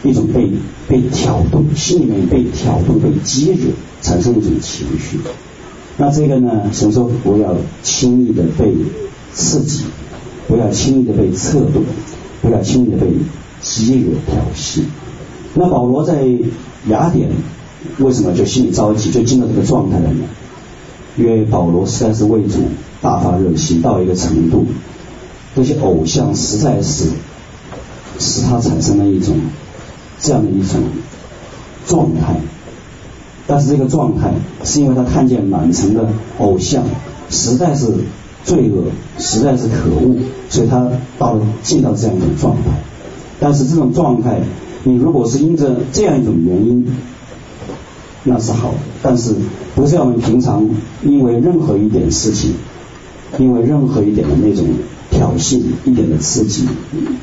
[0.02, 0.50] 一种被
[0.88, 3.72] 被挑动，心里面被挑动、被激惹。
[4.02, 5.18] 产生一种情绪，
[5.96, 8.72] 那这个呢，所以说不要轻易的被
[9.32, 9.84] 刺激，
[10.46, 11.82] 不要轻易的被策动，
[12.40, 13.08] 不要轻易的被
[13.62, 14.82] 激惹挑衅。
[15.54, 16.24] 那保罗在
[16.88, 17.30] 雅典
[17.98, 20.24] 为什么就心里着急，就进入这个状态了呢？
[21.16, 22.58] 因为保罗实在是为主
[23.00, 24.66] 大发热心到一个程度，
[25.54, 27.06] 这些偶像实在是
[28.18, 29.34] 使他产生了一种
[30.18, 30.82] 这样的一种
[31.86, 32.36] 状态。
[33.46, 36.84] 但是这个状态是因为他看见满城的偶像
[37.30, 37.86] 实在是
[38.44, 40.16] 罪恶，实在是可恶，
[40.50, 40.86] 所以他
[41.18, 42.70] 到了进到这样一种状态。
[43.38, 44.40] 但是这种状态，
[44.84, 46.86] 你如果是因着这样一种原因，
[48.28, 48.78] 那是好的。
[49.02, 49.34] 但是
[49.74, 50.68] 不是我们平常
[51.02, 52.52] 因为任何一点事情，
[53.38, 54.66] 因为任何一点的那种
[55.10, 56.66] 挑衅、一点的刺激，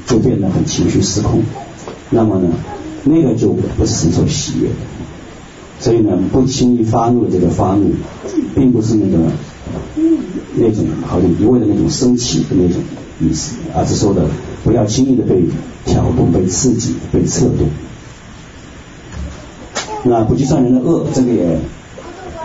[0.07, 1.43] 就变得很情绪失控。
[2.09, 2.49] 那么呢，
[3.03, 4.75] 那个就不是神所喜悦的。
[5.79, 7.91] 所以呢，不轻易发怒的这个发怒，
[8.55, 9.17] 并不是那个
[10.55, 12.81] 那种好像一味的那种生气的那种
[13.19, 14.25] 意思，而是说的
[14.63, 15.43] 不要轻易的被
[15.85, 17.67] 挑动、被刺激、被策动。
[20.03, 21.59] 那不计算人的恶，这个也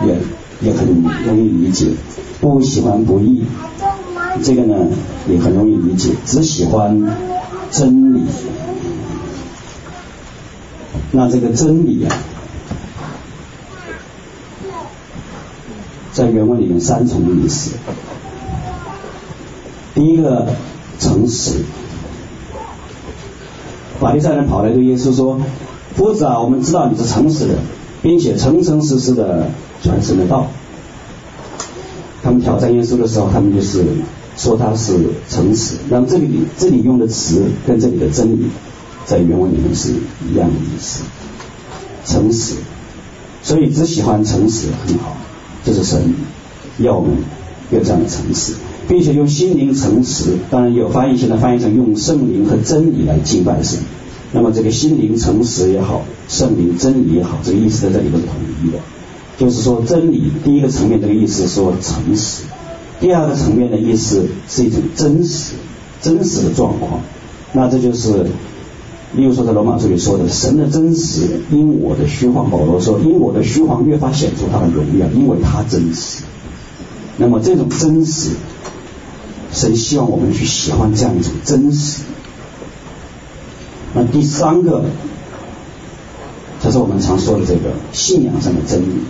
[0.05, 0.17] 也
[0.61, 0.87] 也很
[1.25, 1.91] 容易理解。
[2.39, 3.43] 不喜欢不义，
[4.41, 4.87] 这个呢
[5.27, 6.11] 也很容易理解。
[6.25, 7.17] 只喜欢
[7.69, 8.23] 真理，
[11.11, 12.15] 那这个真理啊。
[16.13, 17.75] 在原文里面三重意思，
[19.93, 20.47] 第一个
[20.97, 21.63] 诚实，
[23.99, 25.39] 法利赛人跑来对耶稣说
[25.99, 27.55] ：“夫子啊，我们知道你是诚实的，
[28.01, 29.49] 并且诚诚实实的
[29.83, 30.47] 传神的道。”
[32.23, 33.83] 他们挑战耶稣的时候，他们就是
[34.37, 34.93] 说他是
[35.29, 35.75] 诚实。
[35.89, 38.45] 那么这里这里用的词跟这里的真理，
[39.05, 39.89] 在原文里面是
[40.31, 41.01] 一样的意思，
[42.05, 42.55] 诚实。
[43.43, 45.17] 所以只喜欢诚实很好。
[45.65, 46.15] 这是神
[46.77, 47.11] 要我们
[47.71, 48.53] 有这样的诚实，
[48.87, 50.37] 并且用心灵诚实。
[50.49, 53.79] 当然有翻译现在翻译成用圣灵和真理来敬拜神。
[54.31, 58.77] 那么这个心灵诚实也好，圣灵真理也好，这个意思在这里都是统一的。
[59.37, 62.43] 就是说真理第一个层面这个意思说诚实，
[62.99, 65.55] 第二个层面的意思是一种真实，
[66.01, 67.01] 真实的状况。
[67.53, 68.25] 那这就是。
[69.15, 76.21] 例如说，在罗马书里说的，神的真实因我的虚谎，保罗说，因我的虚谎越发显出他的荣耀，因为他真实。
[77.17, 78.29] 那么这种真实，
[79.51, 82.03] 神希望我们去喜欢这样一种真实。
[84.11, 84.83] 第三个，
[86.63, 89.01] 就是我们常说的这个信仰上的真理。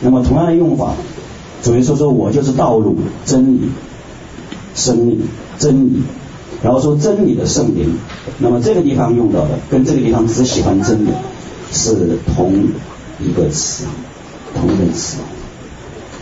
[0.00, 0.94] 那么同样的用法，
[1.62, 3.70] 主耶稣说，我就是道路、真理、
[4.74, 5.20] 生命、
[5.58, 6.02] 真理。
[6.62, 7.98] 然后说真理的圣灵，
[8.38, 11.10] 那么这个地方用到的跟这个地方只喜欢真理
[11.72, 12.52] 是同
[13.20, 13.84] 一个词，
[14.54, 15.16] 同一个词。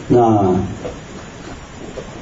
[0.09, 0.55] 那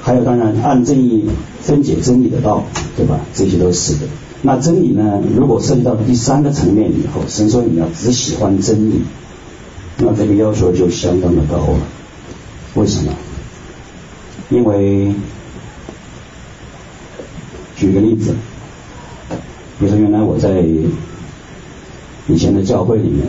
[0.02, 1.28] 还有当然按正义
[1.61, 2.64] 分解真理的道，
[2.96, 3.20] 对吧？
[3.35, 4.07] 这些都是的。
[4.42, 5.20] 那真理呢？
[5.37, 9.03] 如果涉及到第三个层面以后，神说你要只喜欢真理，
[9.98, 11.81] 那这个要求就相当的高了。
[12.74, 13.12] 为什么？
[14.51, 15.14] 因为。
[17.77, 18.35] 举个例子，
[19.79, 20.64] 比如说原来我在
[22.27, 23.24] 以前的教会里面，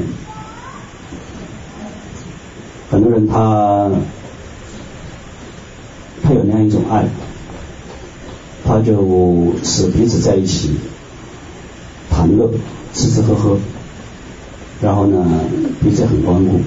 [2.89, 3.91] 很多人他
[6.23, 7.05] 他有那样一种爱，
[8.65, 10.71] 他就是彼此在一起
[12.19, 12.51] 谈乐、
[12.93, 13.57] 吃吃喝喝，
[14.81, 15.25] 然后呢
[15.81, 16.59] 彼此很关顾，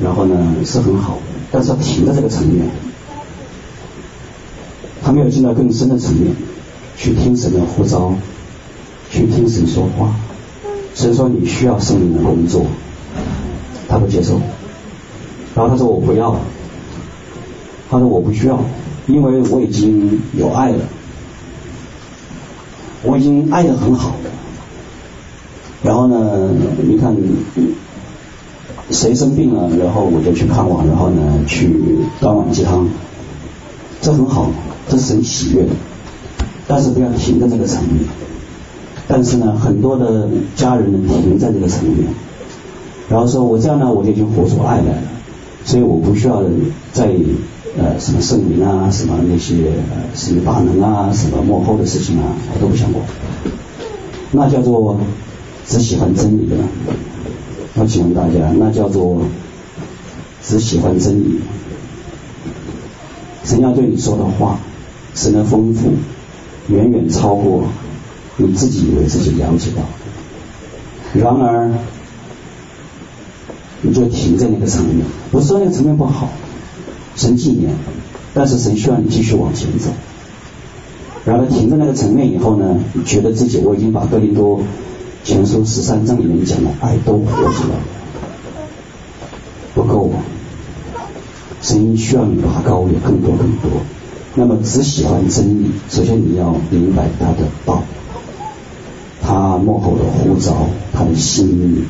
[0.00, 1.18] 然后呢是很好，
[1.50, 2.68] 但是他停在这个层面，
[5.02, 6.32] 他没有进到更深的层面。
[6.96, 8.12] 去听神的呼召，
[9.10, 10.14] 去听神说话。
[10.94, 12.66] 神说你需要圣灵的工作，
[13.88, 14.38] 他不接受。
[15.54, 16.38] 然后他说我不要，
[17.90, 18.62] 他说我不需要，
[19.06, 20.84] 因为我已经有爱了，
[23.02, 24.30] 我已经爱的很好了。
[25.82, 26.50] 然后呢，
[26.86, 27.16] 你看
[28.90, 31.74] 谁生病了，然后我就去看望，然后呢去
[32.20, 32.88] 端碗鸡汤，
[34.00, 34.50] 这很好，
[34.88, 35.70] 这是很喜悦的。
[36.68, 38.04] 但是不要停在这个层面。
[39.08, 42.08] 但是呢，很多的家人呢停在这个层面，
[43.08, 45.02] 然后说我这样呢，我就已经活出爱来了，
[45.64, 46.42] 所以我不需要
[46.92, 47.10] 在
[47.76, 49.54] 呃什么圣灵啊，什么那些
[49.90, 53.04] 呃什么大能啊，什么幕后的事情啊，我都不想管。
[54.32, 54.96] 那叫做
[55.70, 56.56] 只喜欢真理的。
[57.76, 59.22] 我请问大家，那叫做
[60.42, 61.38] 只喜欢真理？
[63.44, 64.58] 神要对你说的话，
[65.14, 65.92] 神的丰富。
[66.68, 67.64] 远远超过
[68.36, 69.82] 你自己以为自己了解到，
[71.14, 71.70] 然而
[73.82, 75.06] 你就停在那个层面。
[75.30, 76.30] 不是说那个层面不好，
[77.14, 77.72] 神纪念，
[78.34, 79.90] 但是神需要你继续往前走。
[81.24, 84.60] 然后停在那个层面以后呢，觉得自己我已经把格林多
[85.22, 87.82] 前书十三章里面讲的爱都活出来了，
[89.74, 90.10] 不够。
[91.62, 93.70] 神需要你拔高，有更多更多。
[94.34, 97.82] 那么只喜欢真理，首先你要明白他的道，
[99.20, 101.84] 他幕后的呼召，他的心意，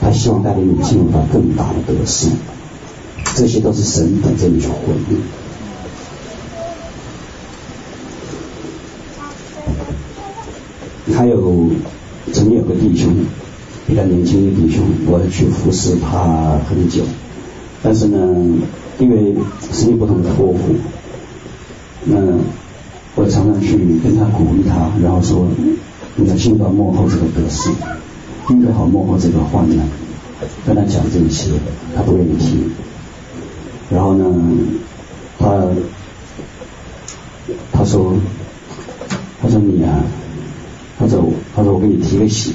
[0.00, 2.30] 他希望带领你进入到更大的得胜，
[3.34, 4.74] 这些都是神等着你去回
[5.10, 5.22] 应。
[11.16, 11.70] 还有
[12.32, 13.12] 曾经有个弟兄，
[13.86, 17.02] 比较年轻的弟兄，我去服侍他很久，
[17.82, 18.18] 但是呢，
[18.98, 19.34] 因为
[19.72, 20.58] 生意不同的托付，
[22.04, 22.16] 那
[23.16, 25.48] 我常常去跟他鼓励他，然后说，
[26.14, 27.74] 你要进到幕后这个得胜，
[28.50, 29.88] 预备好幕后这个患难，
[30.64, 31.50] 跟他讲这些，
[31.96, 32.70] 他不愿意听。
[33.90, 34.24] 然后呢，
[35.38, 35.66] 他
[37.72, 38.14] 他说，
[39.42, 40.04] 他说你啊。
[41.00, 41.24] 他说
[41.56, 42.52] ：“他说我给你提个醒。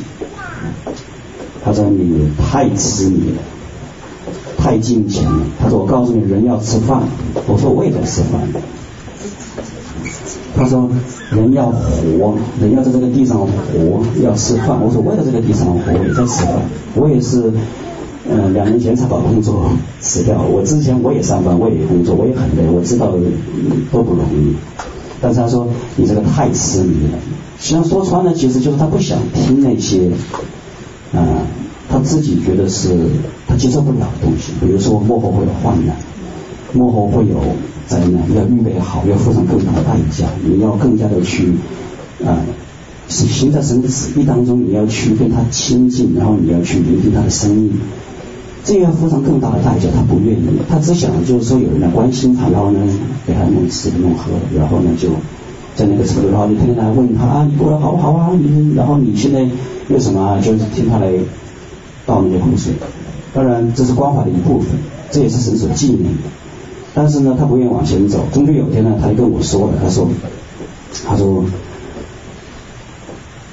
[1.63, 3.41] 他说你太痴迷了，
[4.55, 5.39] 太金钱了。
[5.60, 7.01] 他说我告诉你，人要吃饭。
[7.47, 8.47] 我说我也在吃饭。
[10.55, 10.88] 他说
[11.31, 14.79] 人要活，人要在这个地上活，要吃饭。
[14.79, 16.62] 我说我也在这个地上活，也在吃饭。
[16.93, 17.51] 我也是，
[18.29, 20.39] 嗯、两年前才把工作辞掉。
[20.43, 22.69] 我之前我也上班，我也工作，我也很累。
[22.69, 23.12] 我知道
[23.91, 24.55] 多不容易。
[25.21, 27.19] 但是他说你这个太痴迷了。”
[27.58, 30.10] 实际上说穿了，其实就是他不想听那些，
[31.13, 31.47] 啊、
[31.89, 32.89] 他自己觉得是
[33.47, 34.51] 他接受不了的东西。
[34.60, 35.95] 比如说幕后会有患难，
[36.73, 37.39] 幕后会有
[37.88, 40.28] 灾难，要预备好，要付上更大的代价。
[40.43, 41.54] 你要更加的去，
[42.25, 42.43] 啊、
[43.08, 47.71] 是行在神的旨意当中，你要去跟他亲近，然后你要去聆听他的声音。
[48.65, 50.43] 这样付上更大的代价，他不愿意。
[50.67, 52.80] 他只想就是说有人来关心他，然后呢
[53.25, 55.10] 给他弄吃的弄喝，然后呢就。
[55.78, 58.32] 在那个时候，然后你天天来问他啊，你过得好不好啊？
[58.32, 59.45] 你然后你现在
[59.89, 60.39] 为什么？
[60.39, 61.12] 就是听他来
[62.06, 62.71] 倒那些苦水。
[63.34, 64.69] 当然这是光华的一部分，
[65.12, 66.30] 这也是神所纪念的。
[66.93, 68.25] 但是呢，他不愿意往前走。
[68.32, 70.08] 终究有一天呢，他就跟我说了，他说，
[71.06, 71.43] 他说，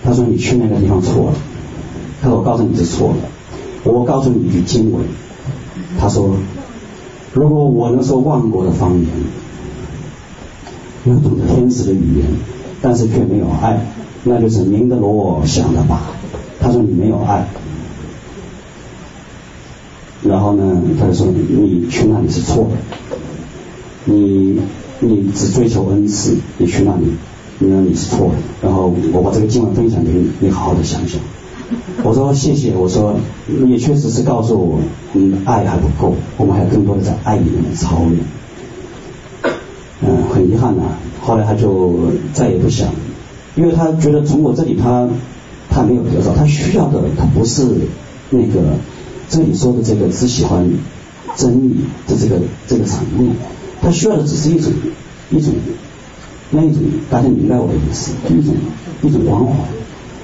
[0.05, 1.33] 他说你去那个地方错了。
[2.23, 3.17] 他说我告诉你是错了。
[3.85, 5.05] 我告诉你一句经文。
[5.99, 6.37] 他说，
[7.33, 9.07] 如果我能说万国的方言。
[11.05, 12.29] 有懂得天使的语言，
[12.81, 13.85] 但是却没有爱，
[14.23, 16.13] 那就是鸣的锣响的吧。
[16.61, 17.45] 他说你没有爱，
[20.23, 23.17] 然后呢，他就说你去那里是错的，
[24.05, 24.61] 你
[25.01, 27.09] 你只追求恩赐，你去那里，
[27.59, 28.35] 那你是错的。
[28.63, 31.21] 然后我把这个经文分享给你，你好好的想想。
[32.05, 34.81] 我说谢谢，我说你也确实是告诉我，
[35.13, 38.21] 你的爱还不够，我们还有更多的在爱里面的操练。
[40.03, 40.83] 嗯，很遗憾呐、
[41.21, 42.89] 后来他就再也不想，
[43.55, 45.09] 因为他觉得从我这里他
[45.71, 47.65] 他没有得到，他需要的他不是
[48.31, 48.75] 那个
[49.29, 50.69] 这里说的这个只喜欢
[51.37, 51.77] 真理
[52.09, 53.31] 的这个这个场面，
[53.81, 54.73] 他需要的只是一种
[55.31, 55.55] 一种
[56.51, 58.55] 那一种大家明白我的意思，一种
[59.03, 59.55] 一种关怀，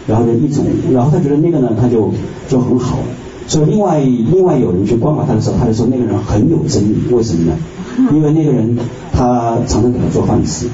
[0.09, 2.13] 然后呢一种，然后他觉得那个呢他就
[2.49, 2.99] 就很好。
[3.47, 7.57] 所以另外另外有人去观察他的时候，他就说那个人很有争议，为什么呢？
[8.13, 8.77] 因为那个人
[9.13, 10.67] 他常常给他做饭吃，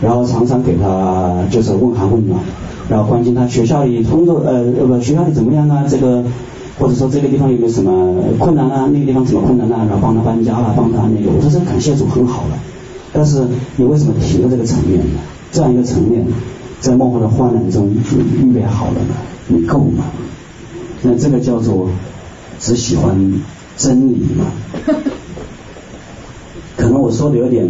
[0.00, 2.40] 然后常常给他就是问寒问暖，
[2.88, 6.24] 然后关心他学校里工作呃不学校里怎么样啊这个
[6.78, 12.58] 或者说这个地方有没有什么困难啊那个地方什么困难啊然后帮他搬家啊帮他那个我说这感谢主很好了，
[13.12, 13.44] 但是
[13.76, 15.20] 你为什么停在这个层面呢？
[15.52, 16.26] 这样一个层面
[16.82, 18.00] 在幕后的患难中你
[18.42, 19.14] 预备好了吗？
[19.46, 20.04] 你够吗？
[21.02, 21.88] 那这个叫做
[22.60, 23.40] 只喜欢
[23.76, 24.46] 真理吗？
[26.76, 27.68] 可能我说的有点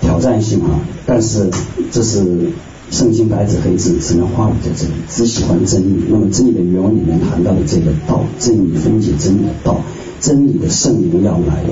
[0.00, 1.48] 挑战性啊，但是
[1.92, 2.50] 这是
[2.90, 6.04] 圣经白纸黑字，只能话语在这里，只喜欢真理。
[6.08, 9.80] 那么真理的原文里面谈到的这个道，真理分解真理的道，
[10.20, 11.64] 真理的圣灵要来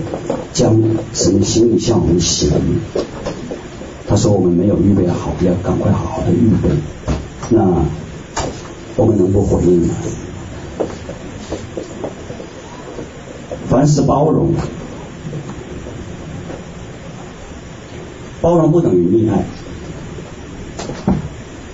[0.53, 0.81] 将
[1.13, 2.79] 神的心意向我们显明。
[4.15, 6.71] 他说我们没有预备好，要赶快好好的预备。
[7.49, 7.63] 那
[8.95, 9.95] 我们能不回应吗？
[13.69, 14.55] 凡事包容。
[18.41, 19.45] 包容不等于溺爱，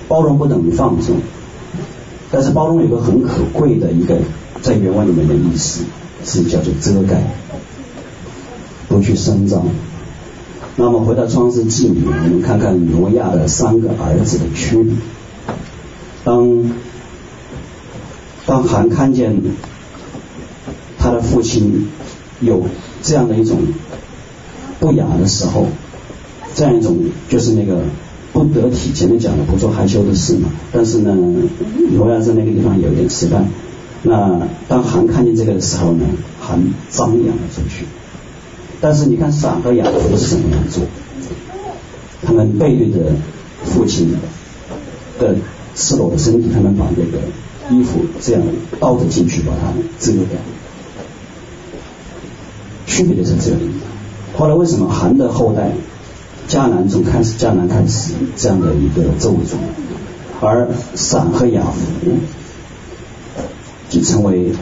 [0.08, 1.18] 包容不等于放纵，
[2.30, 4.16] 但是包容有个很可贵的一个
[4.62, 5.84] 在原文里面的意思，
[6.24, 7.22] 是叫做遮盖，
[8.88, 9.62] 不去声张。
[10.80, 14.94] 那么回到创世纪里面，我们看看挪亚的三个儿子的区别。
[16.24, 16.72] 当
[18.46, 19.42] 当含看见
[20.98, 21.86] 他的父亲
[22.40, 22.62] 有
[23.02, 23.58] 这样的一种
[24.78, 25.66] 不雅的时候，
[26.54, 26.96] 这样一种
[27.28, 27.82] 就是那个
[28.32, 30.48] 不得体，前面讲的不做害羞的事嘛。
[30.72, 31.14] 但是呢，
[31.94, 33.44] 罗亚在那个地方有一点失败。
[34.02, 36.06] 那当韩看见这个的时候呢，
[36.40, 36.58] 韩
[36.88, 37.84] 张扬了出去。
[38.80, 40.82] 但是你看闪和雅弗是怎么样做？
[42.22, 43.12] 他们背对着
[43.64, 44.12] 父亲
[45.18, 45.34] 的
[45.74, 47.18] 赤裸的身体，他们把那个
[47.74, 48.42] 衣服这样
[48.78, 50.38] 倒着进去，把它遮盖。
[52.86, 53.70] 区别就是这里。
[54.36, 55.72] 后来为什么韩的后代
[56.48, 59.56] 迦南从开始迦南开始这样的一个咒诅，
[60.40, 62.10] 而闪和雅弗
[63.88, 64.52] 就成为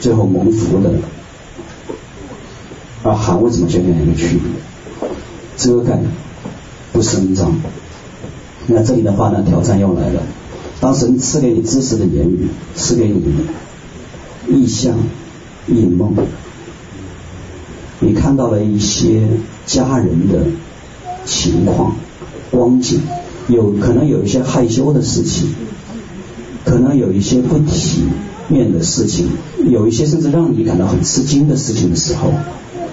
[0.00, 0.90] 最后蒙福的，
[3.04, 5.08] 而韩为什么就这样一个区别？
[5.56, 6.00] 遮盖
[6.92, 7.54] 不声张。
[8.66, 10.22] 那这里的话呢，挑战又来了。
[10.80, 13.22] 当神赐给你知识的言语，赐给你
[14.48, 14.96] 异象、
[15.68, 16.14] 异梦。
[18.00, 19.28] 你看到了一些
[19.66, 20.46] 家人的
[21.26, 21.96] 情况、
[22.50, 23.02] 光景，
[23.48, 25.54] 有可能有一些害羞的事情，
[26.64, 28.04] 可能有一些不体
[28.48, 29.28] 面的事情，
[29.66, 32.32] 有一些甚至让你感到很吃惊的事情的时候，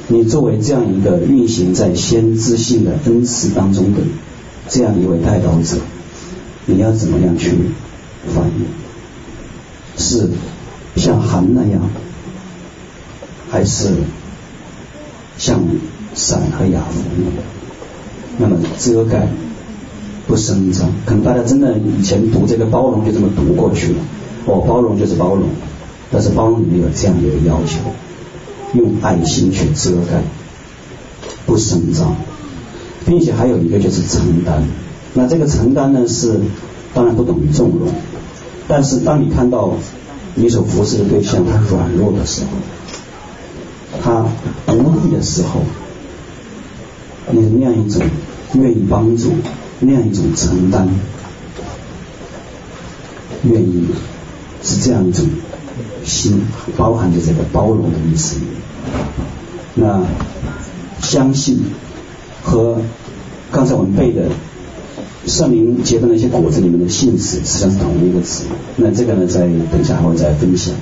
[0.08, 4.02] 你作为这样一个运行在先知性的恩赐当中的
[4.68, 5.78] 这样一位代祷者，
[6.66, 7.52] 你要怎么样去
[8.34, 8.66] 反应？
[9.97, 10.30] 是
[10.95, 11.89] 像韩那样，
[13.49, 13.89] 还是？
[15.38, 15.60] 像
[16.14, 17.02] 闪和雅弗，
[18.38, 19.28] 那么遮盖
[20.28, 23.99] 不声张，可能大家真的以前读这个包容就这么读过去了。
[24.45, 25.49] 哦，包容就是包容，
[26.12, 27.80] 但是包容里面有这样一个要求，
[28.74, 30.22] 用爱心去遮盖，
[31.45, 32.15] 不声张，
[33.05, 34.63] 并且还有一个就是承担。
[35.13, 36.39] 那这个承担呢是
[36.93, 37.93] 当然不等于纵容，
[38.67, 39.74] 但是当你看到
[40.36, 42.49] 你所服侍的对象他软弱的时候。
[44.03, 44.26] 他
[44.67, 45.61] 无力的时候，
[47.30, 48.01] 你那样一种
[48.53, 49.34] 愿意帮助，
[49.82, 50.88] 那样一种承担，
[53.43, 53.86] 愿意
[54.63, 55.28] 是这样一种
[56.03, 56.41] 心，
[56.77, 58.38] 包含着这个包容的意思。
[59.75, 60.03] 那
[61.01, 61.59] 相信
[62.43, 62.82] 和
[63.51, 64.29] 刚才我们背的
[65.25, 68.45] 圣灵结的那些果子里面的信实，实际上是同一个词。
[68.75, 70.73] 那这个呢，在等一下还会再分享。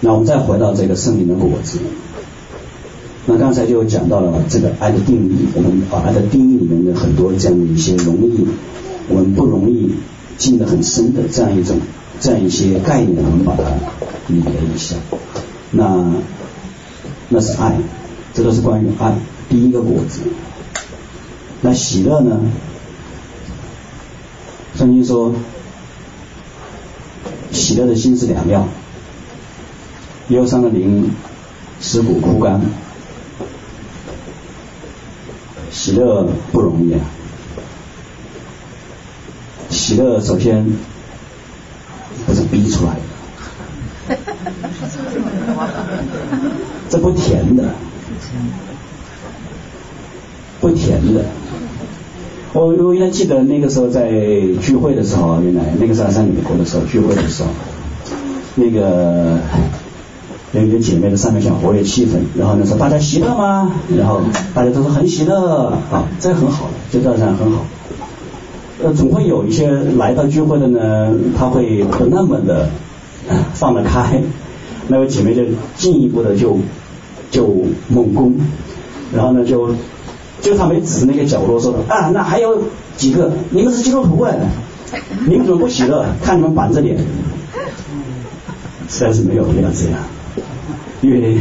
[0.00, 1.78] 那我们再回到这个圣灵的果子，
[3.26, 8.44] 那刚才就讲到了这个爱的定义，我们把爱的定义里面的很多这样的一些容易，
[9.08, 9.94] 我们不容易
[10.42, 11.78] 进得很深的这样一种
[12.18, 13.62] 这样一些概念，我们把它
[14.26, 14.96] 理了一下。
[15.70, 16.16] 那
[17.28, 17.78] 那是爱，
[18.34, 19.14] 这都是关于爱
[19.48, 20.22] 第一个果子。
[21.60, 22.40] 那喜乐呢？
[24.74, 25.32] 圣经说，
[27.52, 28.66] 喜乐的心是良药。
[30.28, 31.08] 忧伤的灵
[31.80, 32.60] 使骨枯干，
[35.70, 37.00] 喜乐不容易啊！
[39.82, 40.64] 喜乐首先
[42.24, 42.94] 不是逼出来
[44.08, 44.16] 的，
[46.88, 47.64] 这不甜的，
[50.60, 51.24] 不甜的。
[52.52, 54.08] 我我原来记得那个时候在
[54.60, 57.48] 聚会的时候，原来那个时候在美国的时候聚会的时候，
[58.54, 59.40] 那个。
[60.52, 63.72] 有一个姐妹在上面想活跃气氛，然后呢说大家喜乐吗？
[63.96, 64.20] 然后
[64.54, 67.64] 大家都说很喜乐啊，这很好，这个这样很好。
[68.82, 72.68] 呃，总会有一些来到聚会的呢，他会不那么的
[73.54, 74.20] 放得开。
[74.88, 75.42] 那位姐妹就
[75.76, 76.58] 进一步的就
[77.30, 77.48] 就
[77.88, 78.34] 猛攻，
[79.14, 79.70] 然后呢就
[80.40, 82.64] 就他没指那个角落说的啊，那还有
[82.96, 84.36] 几个，你们是基督徒哎，
[85.28, 86.04] 你们怎么不喜乐？
[86.20, 86.98] 看你们板着脸，
[88.88, 90.00] 实在是没有必要这样。
[91.00, 91.38] 因为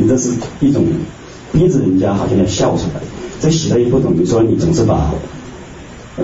[0.00, 0.30] 你这是
[0.60, 0.84] 一种
[1.52, 3.00] 逼着人家好像要笑出来，
[3.40, 5.12] 这喜乐也不等于说你总是把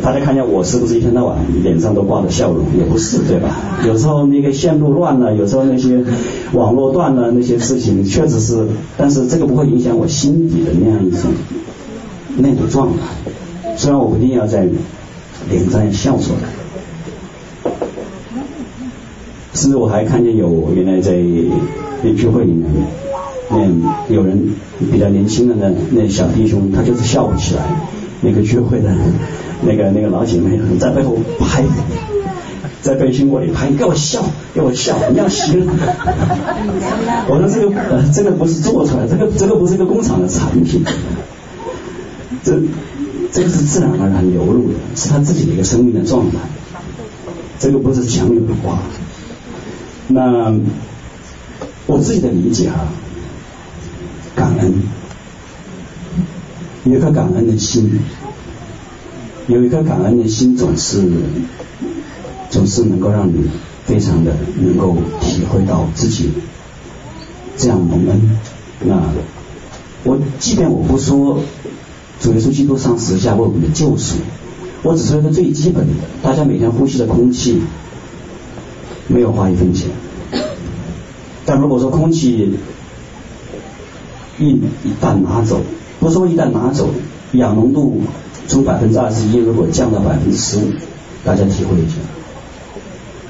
[0.03, 3.57] 大家看见我是不是一天到晚脸上都挂着笑容，也不是对吧？
[3.87, 6.05] 有时候那个线路乱了，有时候那些
[6.53, 8.67] 网络断了，那些事情确实是，
[8.97, 11.31] 但是这个不会影响我心底的那样一种
[12.37, 13.75] 那种状态。
[13.77, 14.69] 虽然我不一定要在
[15.51, 17.73] 脸上笑出来，
[19.55, 21.17] 甚至我还看见有原来在。
[22.03, 22.65] 那聚会里面，
[23.51, 24.55] 那有人
[24.91, 27.63] 比较年轻的那那小弟兄，他就是笑不起来。
[28.21, 28.95] 那个聚会的，
[29.63, 31.65] 那个那个老姐妹在背后拍，
[32.83, 34.23] 在背心窝里拍，给我笑，
[34.55, 35.67] 给我笑，你要行。
[37.29, 40.85] 我说这个呃，这个不是做出来，这个这个不是一个工厂的产品，
[42.43, 42.61] 这
[43.33, 46.37] 这个是自然而然流露的，是他自己的一个生命的状态。
[47.59, 48.79] 这个不是强扭的瓜，
[50.09, 50.55] 那。
[51.87, 52.87] 我自己的理解啊，
[54.37, 54.75] 感恩，
[56.85, 58.01] 有一颗感恩的心，
[59.47, 61.03] 有一颗感恩的心总是
[62.49, 63.51] 总是能够让你
[63.85, 66.31] 非常的能够体会到自己
[67.59, 68.39] 这样蒙恩。
[68.83, 68.99] 那
[70.05, 71.41] 我即便我不说
[72.19, 74.17] 主耶稣基督上十字架为我们的救赎，
[74.83, 77.61] 我只说一个最基本的，大家每天呼吸的空气
[79.07, 79.91] 没有花一分钱。
[81.45, 82.59] 但如果说空气
[84.39, 85.61] 一一旦拿走，
[86.01, 86.89] 不说一旦拿走，
[87.33, 88.01] 氧浓度
[88.49, 90.63] 从百分之二十一如果降到百分之十五，
[91.25, 91.97] 大家体会一下。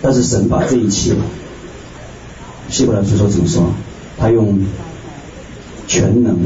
[0.01, 1.15] 但是神把这一切，
[2.71, 3.65] 希伯来书说怎么说？
[4.17, 4.61] 他用
[5.87, 6.39] 全能，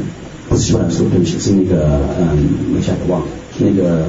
[0.49, 3.27] 不是希伯来书，对不起，是那个嗯，我一下子忘了，
[3.59, 4.05] 那个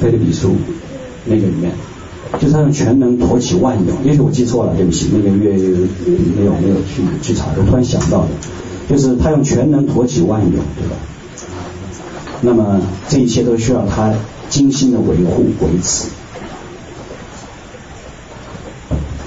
[0.00, 0.56] 菲利比书
[1.24, 1.72] 那个里面。
[2.38, 5.52] 就是他用全能托起万有，也许我记错了，对不起，那个月
[6.36, 8.28] 没有没有去去查，我突然想到的，
[8.90, 10.96] 就是他用全能托起万有，对吧？
[12.42, 14.12] 那么这一切都需要他
[14.48, 16.08] 精心的维护维持，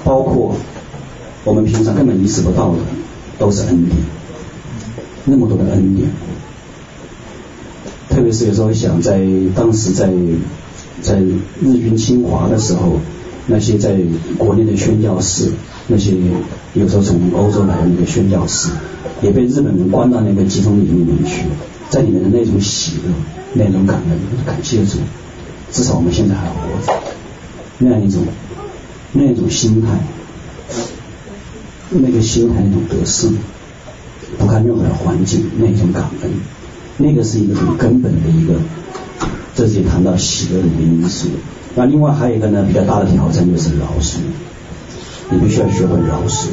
[0.04, 0.54] 包括
[1.44, 2.78] 我们平常根本意识不到的，
[3.38, 3.96] 都是恩典，
[5.24, 6.10] 那么多的恩典，
[8.10, 10.12] 特别是有时候想在当时在。
[11.02, 12.98] 在日军侵华的时候，
[13.46, 13.94] 那些在
[14.38, 15.50] 国内的宣教士，
[15.86, 16.12] 那些
[16.72, 18.70] 有时候从欧洲来的那个宣教士，
[19.20, 21.42] 也被日本人关到那个集中营里面去，
[21.90, 23.12] 在里面的那种喜乐、
[23.52, 24.98] 那种感恩、感谢主，
[25.70, 26.54] 至少我们现在还活
[26.86, 26.92] 着，
[27.78, 28.22] 那样一种、
[29.12, 29.88] 那种心态，
[31.90, 33.36] 那个心态那种得胜，
[34.38, 36.30] 不看任何的环境，那种感恩，
[36.96, 38.54] 那个是一个很根本的一个。
[39.54, 41.28] 这是谈到喜乐的一个因素。
[41.74, 44.18] 那另外还有一个呢，比较大的挑战就是饶恕。
[45.30, 46.48] 你必须要学会饶恕。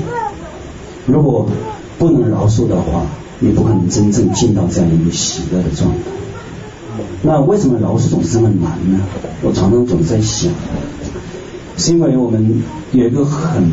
[1.05, 1.47] 如果
[1.97, 3.05] 不能饶恕的话，
[3.39, 5.97] 你不可能真正进到这样一个喜乐的状态。
[7.23, 8.99] 那为什么饶恕总是这么难呢？
[9.43, 10.51] 我常常总在想，
[11.77, 13.71] 是因为我们有一个很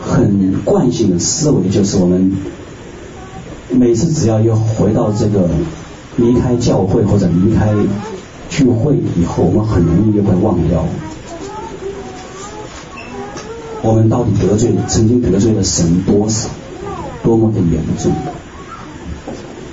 [0.00, 2.32] 很惯性的思维，就是我们
[3.70, 5.48] 每次只要又回到这个
[6.16, 7.74] 离开教会或者离开。
[8.50, 10.84] 聚会以后，我们很容易就会忘掉，
[13.80, 16.50] 我们到底得罪曾经得罪了神多少，
[17.22, 18.12] 多么的严重。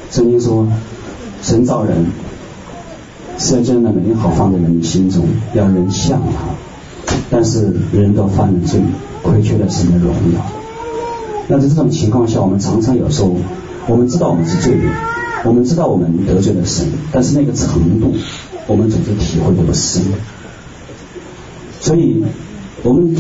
[0.09, 0.65] 曾经说，
[1.43, 2.05] 神造人
[3.37, 8.79] 是要将那美好放在人的心中，要人像他，但是人都犯了罪，
[9.21, 10.39] 亏缺了神的荣耀。
[11.49, 13.35] 那在这种情况下，我们常常有时候，
[13.87, 14.89] 我们知道我们是罪人，
[15.45, 18.13] 我们知道我们得罪了神，但是那个程度。
[18.67, 20.03] 我们总是体会不深，
[21.81, 22.23] 所以
[22.83, 23.15] 我们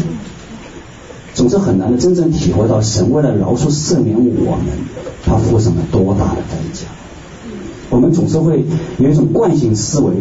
[1.33, 4.65] 总是很难的真正体会到神为了饶恕赦免我们，
[5.25, 6.85] 他付上了多大的代价。
[7.89, 8.63] 我们总是会
[8.99, 10.13] 有一种惯性思维，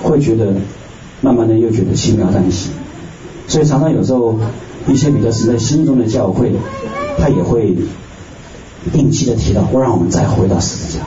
[0.00, 0.54] 会觉得
[1.20, 2.70] 慢慢的又觉得轻描淡写，
[3.48, 4.38] 所以常常有时候
[4.86, 6.52] 一些比较实在心中的教会，
[7.18, 7.76] 他也会
[8.92, 11.04] 定期的提到，会让我们再回到十字架。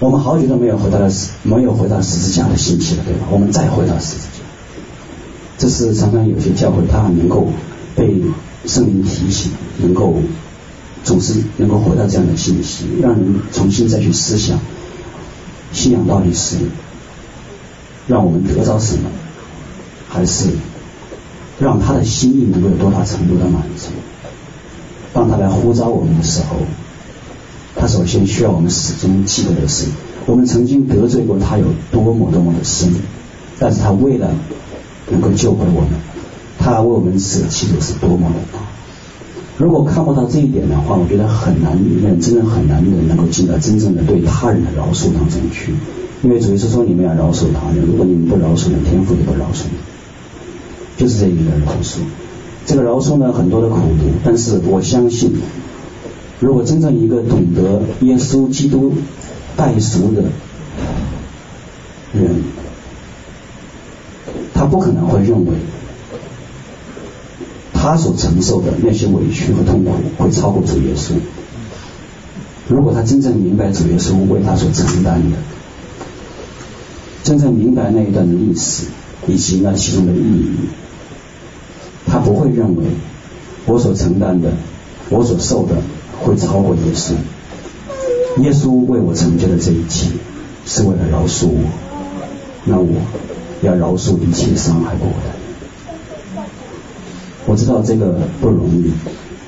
[0.00, 1.10] 我们好久都没有回到了
[1.42, 3.26] 没有回到十字架的信息了，对吧？
[3.30, 4.44] 我们再回到十字架，
[5.58, 7.48] 这是常常有些教会，它能够
[7.96, 8.22] 被
[8.64, 10.14] 圣灵提醒，能够
[11.02, 14.60] 总是能够回到这样的信息，让人重新再去思想
[15.72, 16.56] 信仰到底是
[18.06, 19.10] 让我们得到什么，
[20.08, 20.50] 还是
[21.58, 23.88] 让他的心意能够有多大程度的满足？
[25.18, 26.58] 当他来呼召我们的时候。
[27.74, 29.86] 他首先需要我们始终记得的是，
[30.26, 32.92] 我们曾经得罪过他有多么多么的深，
[33.58, 34.30] 但是他为了
[35.10, 35.90] 能够救回我们，
[36.58, 38.60] 他为我们舍弃的是多么的大。
[39.56, 45.72] 如果看不到这一点的话，我觉得很难，人真的很难的能够进到真正的对他人的饶恕当中去。
[46.22, 49.78] 因为主耶稣说，你们要饶恕他人，如果你们不饶恕人，天父也不饶恕你。
[50.96, 51.98] 就是这一个人饶恕。
[52.68, 55.32] 这个饶恕呢，很多的苦读，但是我相信。
[56.38, 58.92] 如果真正一个懂得耶稣基督
[59.56, 60.24] 代赎的
[62.12, 62.42] 人，
[64.52, 65.52] 他不可能会认为
[67.72, 71.12] 他所承受的那些委屈和痛苦会超过主耶稣。
[72.68, 75.38] 如果他真正明白主耶稣为他所承担的，
[77.24, 78.84] 真正明白那一段的历史
[79.26, 80.50] 以及那其中的意义，
[82.10, 82.84] 他不会认为
[83.66, 84.50] 我所承担的，
[85.10, 85.76] 我所受的。
[86.20, 87.12] 会超过耶稣。
[88.42, 90.08] 耶稣为我成就的这一切，
[90.66, 91.70] 是为了饶恕我。
[92.64, 92.88] 那我
[93.62, 96.42] 要饶恕一切伤害过我的。
[97.46, 98.90] 我知道这个不容易，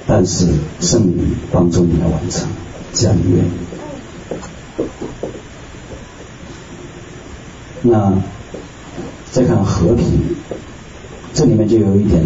[0.06, 0.46] 但是
[0.78, 2.48] 圣灵帮助你来完成
[2.94, 3.44] 这样的愿。
[7.82, 8.22] 那
[9.32, 10.36] 再看和平，
[11.32, 12.24] 这里面就有一点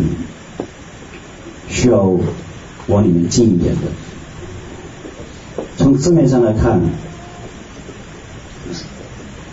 [1.69, 2.17] 需要
[2.87, 3.83] 往里面进一点的。
[5.77, 6.81] 从字面上来看，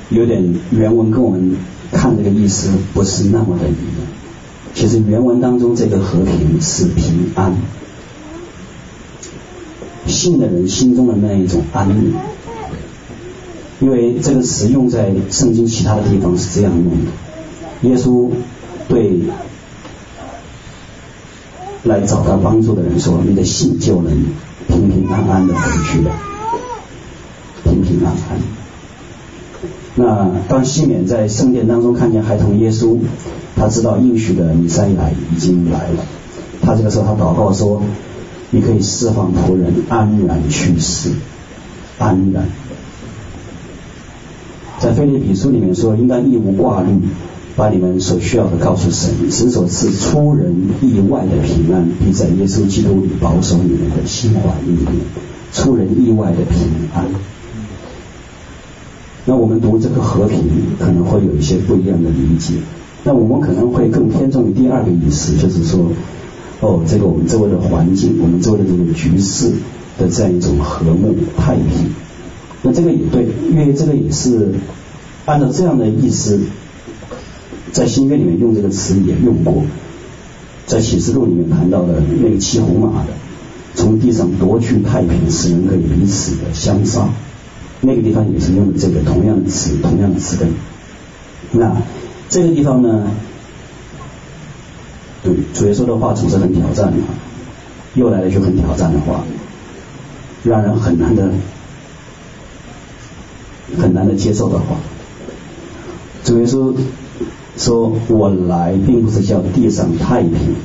[0.10, 1.58] 有点原文跟我们
[1.91, 4.08] 看这个意思不是那么的一样。
[4.74, 7.54] 其实原文当中这个和平是平安，
[10.08, 12.14] 信的人心中的那一种安宁。
[13.80, 18.30] 因为这个词用在圣经其他的地方是这样用的，耶稣
[18.91, 19.21] 对
[21.83, 24.13] 来找他帮助的人说：“你的信就能，
[24.67, 26.11] 平平安安的回去了，
[27.63, 28.41] 平平安安。”
[29.95, 32.97] 那当西缅在圣殿当中看见孩童耶稣，
[33.55, 36.05] 他知道应许的弥赛亚已经来了，
[36.61, 37.81] 他这个时候他祷告说
[38.51, 41.11] ：“你可以释放仆人安然去世，
[41.97, 42.45] 安然。”
[44.79, 46.99] 在腓立比书里面说，应当一无挂虑，
[47.56, 55.04] 把你们所需要的告诉神，神所赐出人意外的平安，必在耶稣基督里保守你们的心怀意念，
[55.52, 56.58] 出人意外的平
[56.95, 57.06] 安。
[59.26, 60.39] 那我们读这个和平，
[60.80, 62.56] 可能会有一些不一样的理解。
[63.04, 65.91] 那我们可能会更偏重于第二个意思，就是说，
[66.62, 69.52] 哦，这个我们周围的环境，我们周围的这个局势
[69.99, 71.93] 的这样一种和睦太平。
[72.64, 74.54] 那这个也对，因为这个也是
[75.26, 76.39] 按照这样的意思，
[77.72, 79.63] 在新约里面用这个词也用过，
[80.65, 83.09] 在启示录里面谈到的那个骑红马的，
[83.76, 87.09] 从地上夺去太平，使人可以彼此的相杀，
[87.82, 90.49] 那个地方也是用的这个同样的词，同样的词根。
[91.51, 91.82] 那
[92.30, 93.11] 这个地方呢，
[95.24, 96.97] 对主耶稣的话总是很挑战的，
[97.95, 99.24] 又来了一句很挑战的话，
[100.43, 101.30] 让人很难的。
[103.80, 104.76] 很难的接受的话，
[106.26, 106.76] 主耶稣
[107.58, 110.56] 说：“我来并不是叫地上太平，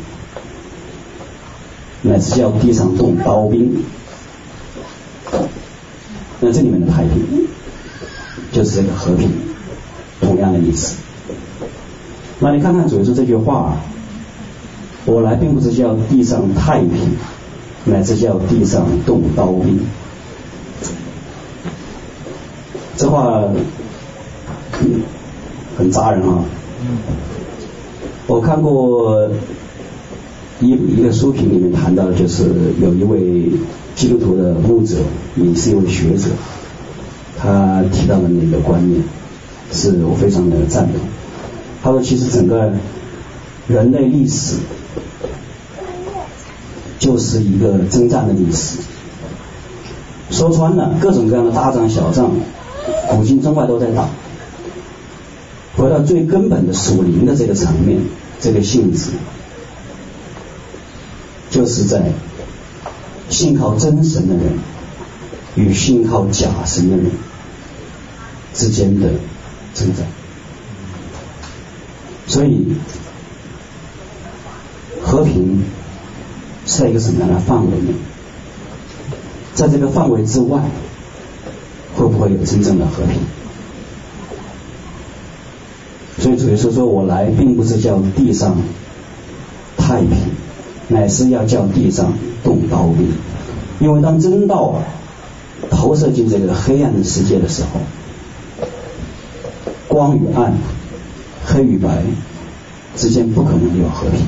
[2.03, 3.77] 乃是叫地上动刀兵。”
[6.41, 7.49] 那这里面的太平，
[8.53, 9.31] 就是这个和平，
[10.21, 10.97] 同样的意思。
[12.39, 13.77] 那你看看主耶稣这句话
[15.07, 17.17] ：“我来并不是叫地上太平，
[17.85, 19.81] 乃是叫地上动刀兵。”
[22.97, 23.43] 这话
[25.77, 26.45] 很扎人啊！
[28.27, 29.29] 我看过
[30.61, 32.45] 一一个书评里面谈到的，就是
[32.81, 33.51] 有一位
[33.95, 34.97] 基督徒的牧者，
[35.37, 36.31] 也是一位学者，
[37.39, 39.03] 他提到的那个观念，
[39.71, 41.01] 是我非常的赞同。
[41.83, 42.73] 他说，其实整个
[43.69, 44.57] 人类历史
[46.99, 48.79] 就是一个征战的历史，
[50.31, 52.33] 说穿了，各种各样的大仗小仗。
[53.09, 54.09] 古今中外都在打，
[55.77, 58.01] 回到最根本的属灵的这个层面，
[58.41, 59.11] 这个性质，
[61.51, 62.13] 就是在
[63.29, 64.59] 信靠真神的人
[65.55, 67.11] 与信靠假神的人
[68.55, 69.11] 之间的
[69.75, 70.07] 争战。
[72.27, 72.75] 所以，
[75.03, 75.63] 和平
[76.65, 77.95] 是在一个什么样的范围内？
[79.55, 80.63] 在这个范围之外。
[81.97, 83.19] 会不会有真正的和平？
[86.19, 88.57] 所以主耶稣说：“我来并不是叫地上
[89.77, 90.17] 太平，
[90.89, 92.13] 乃是要叫地上
[92.43, 93.13] 动刀兵。
[93.81, 94.83] 因为当真道
[95.71, 97.81] 投射进这个黑暗的世界的时候，
[99.89, 100.55] 光与暗、
[101.45, 102.03] 黑与白
[102.97, 104.21] 之间不可能有和平。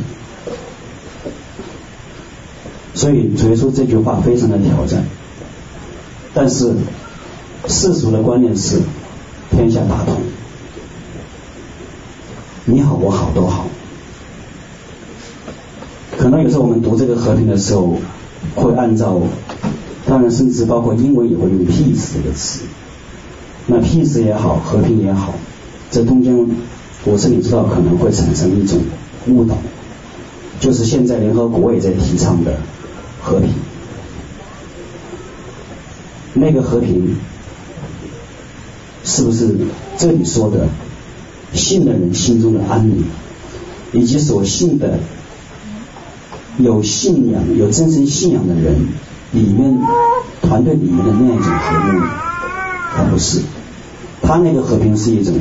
[2.95, 5.05] 所以主耶稣这句话非常的挑战，
[6.35, 6.75] 但是。”
[7.67, 8.81] 世俗的观念是
[9.51, 10.15] 天下大同，
[12.71, 13.67] 你好我好都好。
[16.19, 17.97] 可能有时候我们读这个和平的时候，
[18.55, 19.23] 会按照，
[20.07, 22.65] 当然甚至包括英文也会用 peace 这个词。
[23.69, 25.33] 那 peace 也好，和平也好，
[25.91, 26.47] 这中间
[27.07, 28.79] 我是你知道可能会产生一种
[29.29, 29.57] 误导，
[30.61, 32.59] 就是现在联合国也在提倡的
[33.23, 33.51] 和平，
[36.35, 37.17] 那个和平。
[39.05, 39.57] 是不是
[39.97, 40.69] 这里说的
[41.53, 43.05] 信的人心中的安宁，
[43.93, 44.99] 以及所信的
[46.59, 48.75] 有信仰、有真正信仰的人
[49.33, 49.79] 里面
[50.43, 52.07] 团队里面的那一种和睦？
[52.97, 53.41] 他不是，
[54.23, 55.35] 他那个和平是一种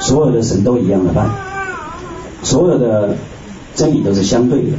[0.00, 1.30] 所有的神都一样的办，
[2.42, 3.16] 所有的
[3.74, 4.76] 真理都是相对的，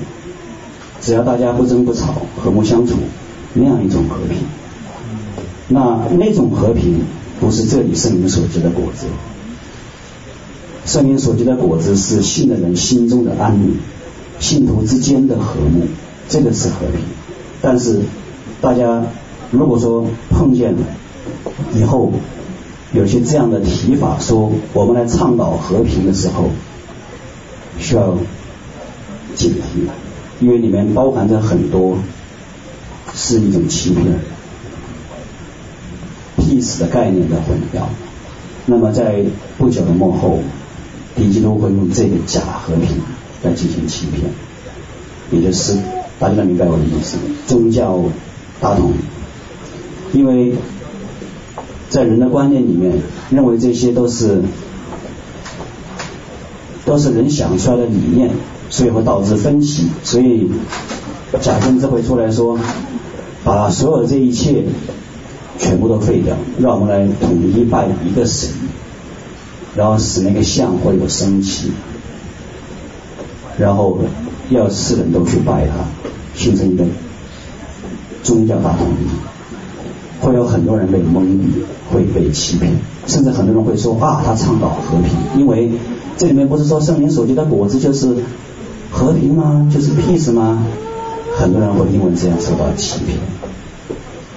[1.01, 2.13] 只要大家不争不吵，
[2.43, 2.95] 和睦相处，
[3.53, 4.37] 那样一种和平。
[5.69, 7.01] 那那种和平
[7.39, 9.07] 不是这里圣灵所结的果子，
[10.85, 13.77] 圣灵所结的果子是信的人心中的安宁，
[14.39, 15.87] 信徒之间的和睦，
[16.27, 17.01] 这个是和平。
[17.61, 18.01] 但是
[18.59, 19.03] 大家
[19.51, 20.79] 如果说碰见了
[21.75, 22.11] 以后
[22.93, 26.49] 有些这样的提法，说我们来倡导和平的时候，
[27.79, 28.17] 需要
[29.35, 31.97] 警惕，因为里面包含着很多
[33.13, 34.19] 是一种欺骗。
[36.37, 37.85] peace 的概念的混淆，
[38.65, 39.23] 那么在
[39.57, 40.39] 不久的末后，
[41.15, 42.87] 敌基督会用这个假和平
[43.43, 44.31] 来进行欺骗，
[45.31, 45.77] 也就是
[46.19, 48.03] 大家能明白我的意思，宗教
[48.59, 48.93] 大同，
[50.13, 50.55] 因为
[51.89, 54.41] 在人的观念里面，认为这些都是
[56.85, 58.31] 都是人想出来的理念，
[58.69, 60.49] 所以会导致分歧，所以
[61.41, 62.59] 假先知会出来说，
[63.43, 64.63] 把所有这一切。
[65.59, 68.49] 全部都废掉，让我们来统一拜一个神，
[69.75, 71.71] 然后使那个像会有生气，
[73.57, 73.99] 然后
[74.49, 75.73] 要世人都去拜他，
[76.35, 76.83] 形成一个
[78.21, 81.47] 宗教大统一，会有很多人被蒙蔽，
[81.89, 82.73] 会被欺骗，
[83.07, 85.71] 甚至很多人会说啊，他倡导和平，因为
[86.17, 88.15] 这里面不是说圣灵所结的果子就是
[88.91, 89.69] 和平吗？
[89.73, 90.65] 就是 peace 吗？
[91.37, 93.17] 很多人会因为这样受到欺骗。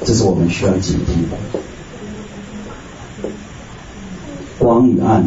[0.04, 1.60] 这是我们需要警惕的。
[4.64, 5.22] 光与暗，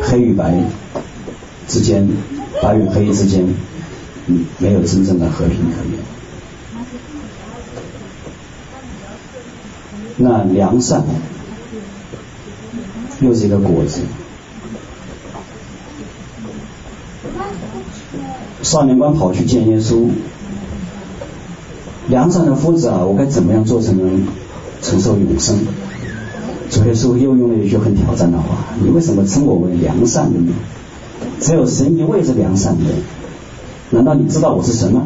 [0.00, 0.54] 黑与白
[1.66, 2.08] 之间，
[2.62, 3.44] 白与黑之间，
[4.28, 5.98] 嗯，没有真正的和平可言。
[10.16, 11.02] 那良善
[13.20, 14.02] 又是一个果子。
[18.62, 20.08] 少年官跑去见耶稣。
[22.06, 24.24] 良善的夫子啊，我该怎么样做才能
[24.82, 25.58] 承受永生？
[26.74, 30.52] 主耶稣又用了一句很挑战的话：你为什么称我为良善的呢？
[31.40, 32.84] 只有神一位是良善的。
[33.90, 35.04] 难道你知道我是神吗？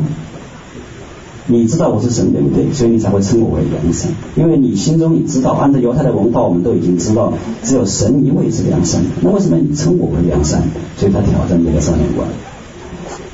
[1.46, 2.72] 你知道我是神对不对？
[2.72, 4.10] 所以你才会称我为良善。
[4.34, 9.02] 因为你心中你知道，按照犹太的文化，我们都已经知道，只有神一位是良善。
[9.20, 10.62] 那为什么你称我为良善？
[10.96, 12.26] 所以他挑战这个少年官。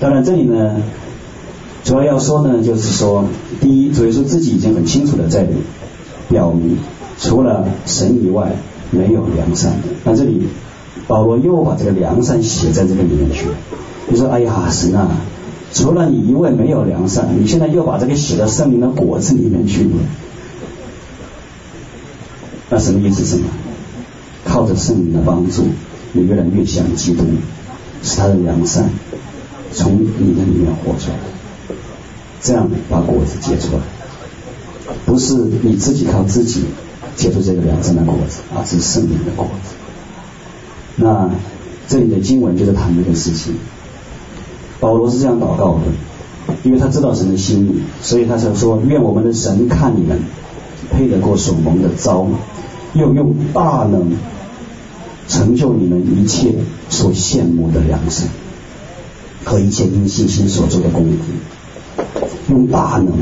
[0.00, 0.82] 当然这里呢。
[1.84, 3.26] 主要要说呢，就是说，
[3.60, 5.46] 第一，主耶稣自己已经很清楚的在
[6.30, 6.78] 表明，
[7.18, 8.52] 除了神以外，
[8.90, 9.72] 没有良善。
[10.04, 10.48] 那这里
[11.06, 13.46] 保罗又把这个良善写在这个里面去。
[14.08, 15.08] 你说，哎呀，神啊，
[15.72, 19.88] 除了你一位没有良善，你现在又把这个写到圣灵的果子里面去。
[22.70, 23.44] 那什么意思什么？
[24.44, 25.62] 靠着圣灵的帮助，
[26.12, 27.24] 你越来越像基督，
[28.02, 28.90] 使他的良善
[29.72, 31.16] 从你的里面活出来。
[32.42, 33.82] 这样把果子结出来，
[35.06, 36.64] 不是你自己靠自己
[37.16, 39.74] 结出这个良善的果子，而是圣灵的果子。
[40.96, 41.30] 那
[41.88, 43.54] 这里的经文就是谈这个事情。
[44.80, 50.18] 保罗是这样祷告的，因为他知道神的心意，所以他才说：愿我们的神看你们
[50.90, 52.26] 配得过所蒙的召，
[52.92, 54.12] 又用大能
[55.26, 56.54] 成就你们一切
[56.90, 58.28] 所羡慕的良善
[59.44, 62.02] 和一切因信心所做的功夫。
[62.52, 63.12] 用大能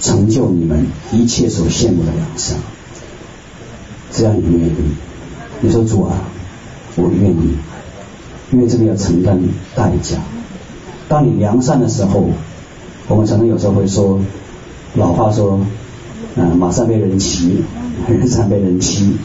[0.00, 2.58] 成就你们一切所羡慕的良善，
[4.12, 4.72] 这样你愿意？
[5.62, 6.12] 你说主啊，
[6.96, 7.56] 我愿意，
[8.52, 9.40] 因为这个要承担
[9.74, 10.18] 代价。
[11.08, 12.28] 当你良善的时候，
[13.08, 14.20] 我们常常有时候会说，
[14.94, 15.60] 老话说，
[16.36, 17.62] 嗯，马上被人骑，
[18.08, 19.16] 人善被人欺。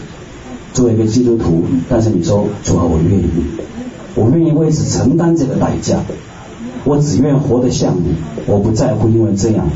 [0.73, 3.29] 作为一个基督徒，但是你说主啊，我愿意，
[4.15, 5.99] 我愿意为此承担这个代价。
[6.83, 8.15] 我只愿活得像你，
[8.45, 9.69] 我不在乎因为这样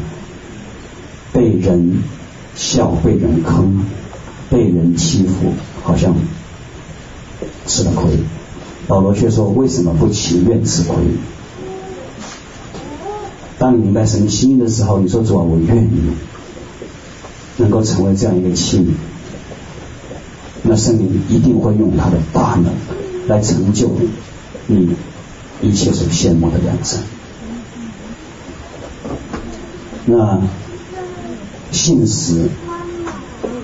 [1.34, 2.04] 被人
[2.56, 3.86] 笑、被人坑、
[4.52, 6.14] 被人欺负，好像
[7.66, 8.12] 吃了亏。
[8.88, 10.96] 保罗却说：“为什么不情愿吃亏？”
[13.58, 15.90] 当你明白神心意的时候，你说：“主啊，我愿意
[17.58, 18.90] 能够成为这样一个器皿。”
[20.62, 22.72] 那圣灵一定会用他的大能
[23.28, 23.90] 来成就
[24.68, 24.90] 你。
[25.64, 27.04] 一切所羡慕的良善，
[30.08, 30.42] 那
[31.72, 32.50] 信实，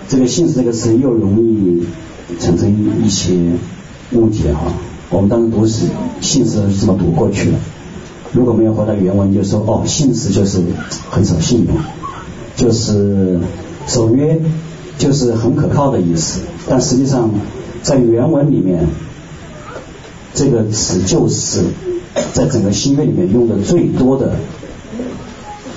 [0.08, 1.84] 这个信实这个词又容易
[2.39, 3.36] 产生一些
[4.12, 4.74] 误解哈。
[5.10, 5.86] 我们当时读是
[6.22, 7.60] 信实是这么读过去了，
[8.34, 10.62] 如果没有回到原文，就说哦，信实就是
[11.10, 11.76] 很守信用，
[12.55, 13.39] 就是
[13.88, 14.39] 守约，
[14.97, 16.41] 就是很可靠的意思。
[16.68, 17.30] 但实际上
[17.84, 18.88] 在原文里面。
[20.34, 21.64] 这个词就是
[22.32, 24.36] 在整个新约里面用的最多的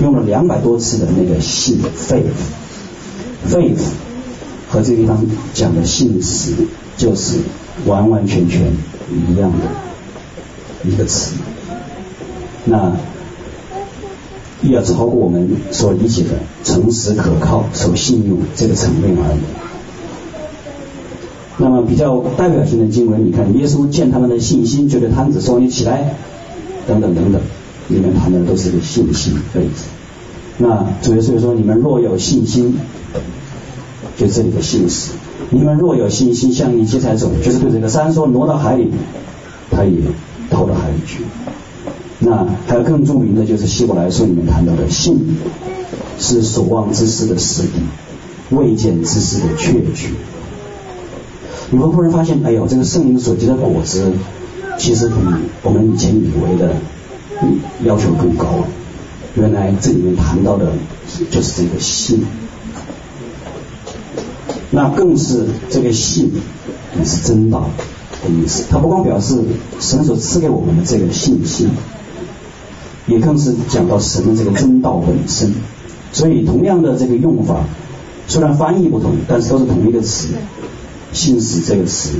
[0.03, 3.81] 用了两百多次的那个信 faith，faith
[4.71, 6.53] 和这个地方讲的信实
[6.97, 7.39] 就是
[7.87, 8.73] 完完全全
[9.29, 11.35] 一样的一个词。
[12.65, 12.93] 那
[14.63, 19.41] 要超过我们所理解的诚实可靠、守信用这个层面而已。
[21.59, 26.15] 那么比较代表性的经文，你看耶稣见他们的信心，就对瘫子说：“你起来。”
[26.87, 27.41] 等等等等，
[27.89, 29.35] 里面谈的都是个信心。
[29.53, 29.67] 对。
[30.59, 32.77] 那主耶稣说：“你们若有信心，
[34.17, 35.13] 就这里的信实。
[35.51, 38.91] 你们若有信心，像一芥菜种，就是对这个山说挪到海里，
[39.71, 39.93] 他也
[40.51, 41.25] 投到海里去。”
[42.23, 45.39] 那还有更著名的就是希伯来书里面谈到的信，
[46.19, 47.81] 是所望之事的实底，
[48.51, 50.11] 未见之事的确据。
[51.71, 54.13] 你会忽然发现，哎呦，这个圣灵所结的果子，
[54.79, 55.15] 其实比
[55.63, 56.75] 我们以前以为的
[57.85, 58.65] 要求更高。
[59.35, 60.73] 原来这里面谈到的
[61.31, 62.27] 就是这个信，
[64.71, 66.33] 那更是这个信
[66.99, 67.69] 也是真道
[68.23, 68.65] 的意思。
[68.71, 69.43] 它不光表示
[69.81, 71.71] 神所赐给我们的这个信心，
[73.07, 75.53] 也更是讲到神的这个真道本身。
[76.13, 77.65] 所以同样的这个用法，
[78.27, 80.29] 虽然翻译不同，但是都是同一个词。
[81.13, 82.11] 信实这个词，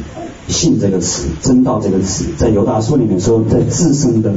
[0.49, 4.33] 信这个词，真道这个词，在犹大书里面说，在自身的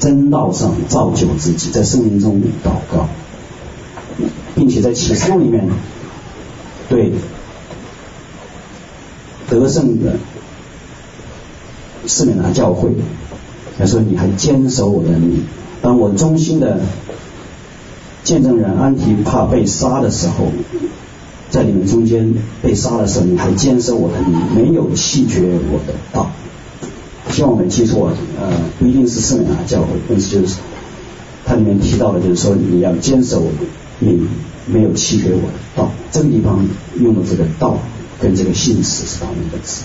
[0.00, 3.08] 真道上造就自己，在圣灵中祷告，
[4.56, 5.68] 并且在启示录里面
[6.90, 7.12] 对
[9.48, 10.12] 得胜的
[12.06, 12.90] 士每拿教会
[13.78, 15.44] 来说，你还坚守我的名，
[15.80, 16.80] 当我忠心的
[18.24, 20.52] 见证人安提帕被杀的时候。
[21.50, 22.32] 在你们中间
[22.62, 25.40] 被杀的时候，你还坚守我的名，没有弃绝
[25.72, 26.30] 我的道。
[27.30, 30.54] 希望我没记错，呃，不一定是圣灵教会，但是就是
[31.44, 33.42] 它里面提到的，就是说你要坚守
[34.00, 34.26] 你
[34.66, 35.92] 没有弃给我的道。
[36.10, 36.66] 这个地方
[37.00, 37.78] 用的这个道
[38.20, 39.84] 跟这个信实是同一个字。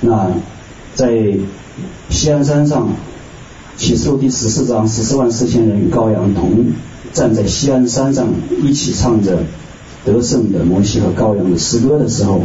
[0.00, 0.32] 那
[0.96, 1.38] 在
[2.10, 2.88] 西安山上，
[3.76, 6.72] 启示录第十四章，十四万四千人与羔羊同
[7.12, 8.26] 站在西安山上，
[8.60, 9.44] 一起唱着。
[10.04, 12.42] 得胜的摩西和羔羊的诗歌的时候，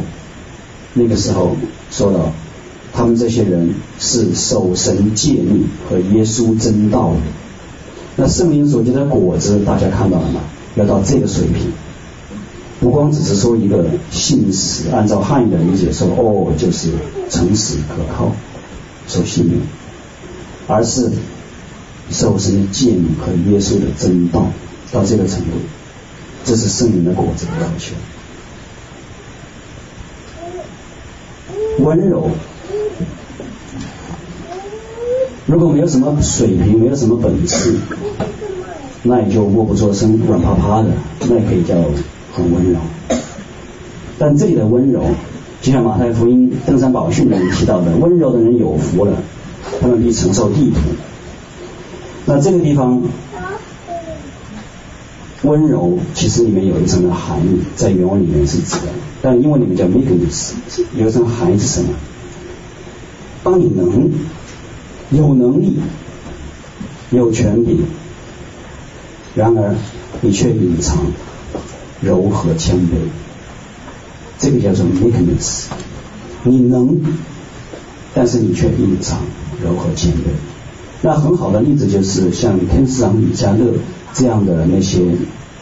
[0.93, 1.57] 那个时候
[1.89, 2.31] 说到，
[2.93, 7.17] 他们这些人是守神诫命和耶稣真道的。
[8.19, 10.41] 那圣灵所结的果子，大家看到了吗？
[10.75, 11.71] 要到这个水平，
[12.79, 16.89] 不光只是说一个信实，按照汉语的理解说，哦，就是
[17.29, 18.31] 诚实可靠，
[19.07, 19.59] 守信用，
[20.67, 21.11] 而是
[22.09, 24.47] 受神的诫命和耶稣的真道，
[24.91, 25.51] 到这个程度。
[26.43, 27.93] 这是圣灵的果子的要求，
[31.83, 32.31] 温柔。
[35.47, 37.75] 如果没有什么水平，没有什么本事，
[39.03, 40.89] 那也就默不作声、软趴趴的，
[41.27, 41.75] 那也可以叫
[42.33, 42.79] 很温柔。
[44.19, 45.03] 但这里的温柔，
[45.61, 49.13] 就像马太福音登山宝训里面提到的，温柔的人有福了，
[49.81, 50.77] 他们必承受地土。
[52.25, 53.01] 那这个地方。
[55.43, 58.87] 温柔其实里面有一层的含义，在原文里面是指的，
[59.21, 60.53] 但英文里面叫 meekness，
[60.97, 61.89] 有一层含义是什么？
[63.43, 64.11] 当你能
[65.09, 65.77] 有能力、
[67.11, 67.85] 有权柄，
[69.35, 69.75] 然而
[70.21, 70.97] 你却隐藏
[72.01, 72.97] 柔和谦卑，
[74.37, 75.65] 这个叫做 meekness。
[76.43, 76.99] 你能，
[78.13, 79.19] 但是你却隐藏
[79.63, 80.29] 柔和谦卑。
[81.01, 83.73] 那很好的例子就是像天使长米迦勒。
[84.13, 84.99] 这样的那些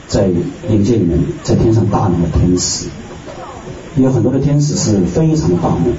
[0.08, 0.28] 在
[0.70, 2.86] 灵界里面，在天上大能的天使，
[3.98, 5.94] 有很多的天使是非常的大能，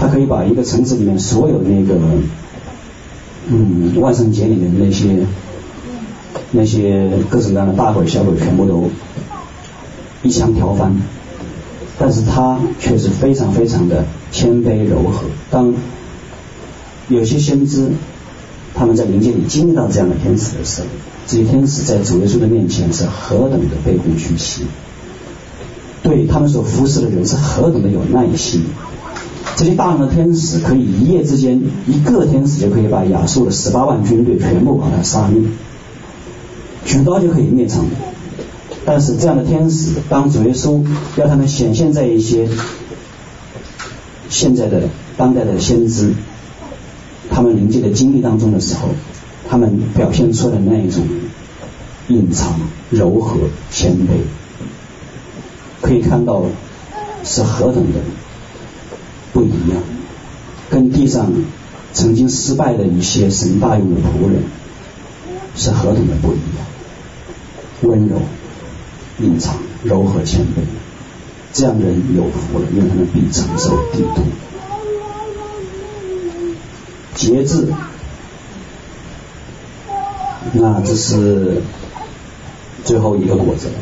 [0.00, 2.00] 他可以把一个城市里面所有那个
[3.48, 5.26] 嗯万圣节里面的那些
[6.52, 8.88] 那些各种各样的大鬼小鬼全部都
[10.22, 10.92] 一枪挑翻，
[11.98, 15.26] 但是他却是非常非常的谦卑柔和。
[15.50, 15.74] 当
[17.08, 17.90] 有些先知
[18.74, 20.86] 他们在灵界里经历到这样的天使的时候，
[21.26, 24.62] 这些天使在主耶稣的面前是何等的卑躬屈膝，
[26.02, 28.64] 对他们所服侍的人是何等的有耐心。
[29.56, 35.42] 这些大量的天使可以一夜之间，一个天使就可以把亚述的十八万军队全部把它杀灭，
[36.86, 37.84] 举刀就可以灭城。
[38.86, 40.82] 但是这样的天使，当主耶稣
[41.16, 42.48] 要他们显现在一些
[44.30, 44.88] 现在的
[45.18, 46.14] 当代的先知
[47.28, 48.88] 他们临界的经历当中的时候，
[49.48, 51.04] 他们表现出的那一种
[52.08, 53.38] 隐藏、柔和、
[53.70, 54.22] 谦卑，
[55.82, 56.44] 可以看到
[57.22, 58.00] 是何等的
[59.32, 59.82] 不一样，
[60.70, 61.32] 跟地上
[61.92, 64.42] 曾经失败的一些神大用的仆人
[65.54, 66.66] 是何等的不一样，
[67.82, 68.20] 温柔、
[69.18, 70.62] 隐藏、柔和、谦卑，
[71.52, 74.22] 这样的人有福了，因为他们必承受地土。
[77.14, 77.68] 节制，
[80.54, 81.60] 那这是
[82.84, 83.74] 最后一个果子了。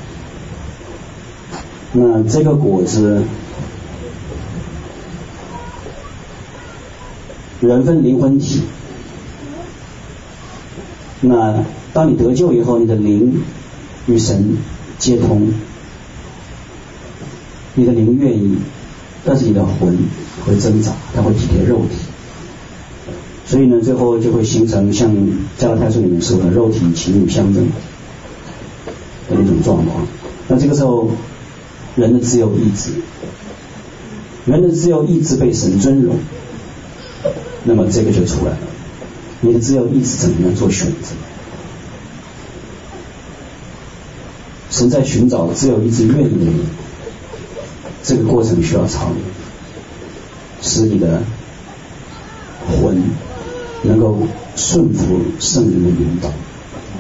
[1.92, 3.22] 那这个果子，
[7.60, 8.62] 人分灵魂体。
[11.20, 13.42] 那当你得救以后，你的灵
[14.06, 14.56] 与神
[14.98, 15.52] 接通，
[17.74, 18.56] 你的灵愿意，
[19.24, 19.98] 但是你的魂
[20.46, 21.96] 会挣扎，它会体贴肉体，
[23.46, 25.12] 所以呢，最后就会形成像
[25.56, 27.68] 加拉太书里面说的肉体情欲相争
[29.28, 30.06] 的一种状况。
[30.46, 31.10] 那这个时候，
[31.96, 32.92] 人的自由意志，
[34.46, 36.14] 人的自由意志被神尊荣，
[37.68, 38.58] 那么这个就出来了。
[39.42, 41.14] 你的自由意志怎么样做选择？
[44.70, 46.54] 神在寻找只有意志愿意的人，
[48.02, 49.24] 这个过程需要操练，
[50.62, 51.22] 使你的
[52.66, 53.02] 魂
[53.82, 54.18] 能够
[54.56, 56.30] 顺服圣灵的引导，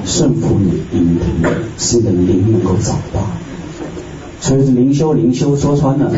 [0.04, 1.44] 顺服你引领，
[1.78, 3.20] 使你的灵能够长大。
[4.40, 6.12] 所以灵修，灵修说穿了，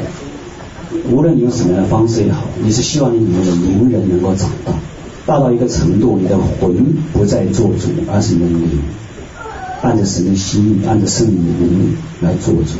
[1.10, 4.72] 无论你用什么样的方式也好，你是希望你里面的灵人能够长大。
[5.26, 8.80] 大到一个程度，你的魂不再做主，而是你的灵，
[9.82, 12.78] 按着神的心意，按着圣灵的引领来做主。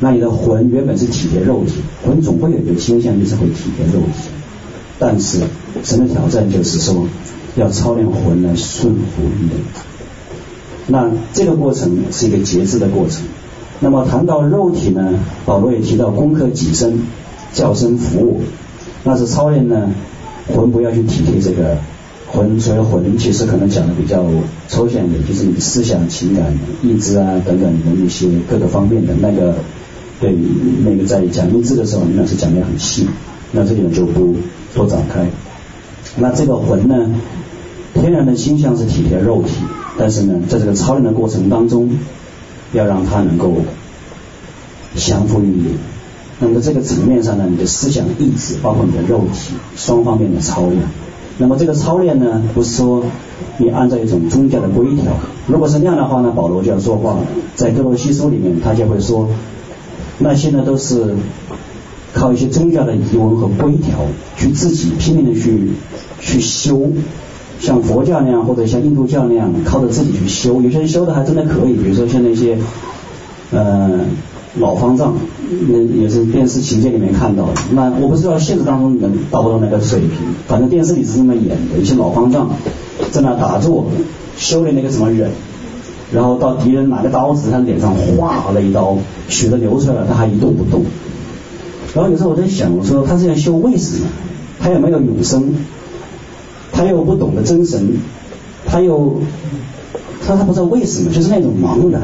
[0.00, 1.74] 那你的魂原本是体贴肉体，
[2.06, 4.30] 魂总会有一个倾向，就是会体贴肉体。
[4.98, 5.40] 但是
[5.82, 7.06] 神的挑战就是说，
[7.56, 9.50] 要操练魂来顺服灵。
[10.86, 13.22] 那这个过程是一个节制的过程。
[13.80, 17.00] 那么谈到肉体呢，保罗也提到攻克己身，
[17.52, 18.42] 叫声服务，
[19.04, 19.90] 那是操练呢。
[20.54, 21.76] 魂不要去体贴这个
[22.32, 24.24] 魂，所谓魂其实可能讲的比较
[24.66, 29.56] 抽象一点，就是你的思想、情感、意志啊等等的一些各个方面的那个，
[30.20, 30.34] 对
[30.84, 33.06] 那个在讲意志的时候，那是讲的很细，
[33.52, 34.36] 那这里就不
[34.74, 35.26] 多展开。
[36.16, 37.14] 那这个魂呢，
[37.92, 39.50] 天然的倾向是体贴肉体，
[39.98, 41.90] 但是呢，在这个操练的过程当中，
[42.72, 43.54] 要让它能够
[44.94, 45.74] 降服于你。
[46.40, 50.80] 那么这个层面上呢，你的思想意志，包括你的肉体，双方面的操练。
[51.36, 53.02] 那么这个操练呢，不是说
[53.56, 55.12] 你按照一种宗教的规条。
[55.48, 57.20] 如果是那样的话呢，保罗就要说话了。
[57.56, 59.28] 在哥罗西书里面，他就会说，
[60.18, 61.16] 那些呢都是
[62.14, 63.98] 靠一些宗教的仪文和规条，
[64.36, 65.70] 去自己拼命的去
[66.20, 66.88] 去修，
[67.58, 70.62] 像佛教那样，或者像印度教那样，靠着自己去修。
[70.62, 72.58] 有些人修的还真的可以，比如说像那些，
[73.50, 74.00] 呃。
[74.58, 75.14] 老方丈，
[75.68, 77.52] 那也是电视情节里面看到的。
[77.72, 80.10] 那我不知道现实当中能达不到那个水平，
[80.46, 81.78] 反正电视里是这么演的。
[81.80, 82.50] 一些老方丈
[83.10, 83.86] 在那打坐，
[84.36, 85.30] 修炼那个什么忍，
[86.12, 88.98] 然后到敌人拿个刀子，他脸上划了一刀，
[89.28, 90.84] 血都流出来了，他还一动不动。
[91.94, 94.06] 然后有时候我在想，我说他这样修为什么？
[94.60, 95.54] 他又没有永生，
[96.72, 97.98] 他又不懂得真神，
[98.66, 99.20] 他又
[100.26, 102.02] 他他不知道为什么，就是那种茫然。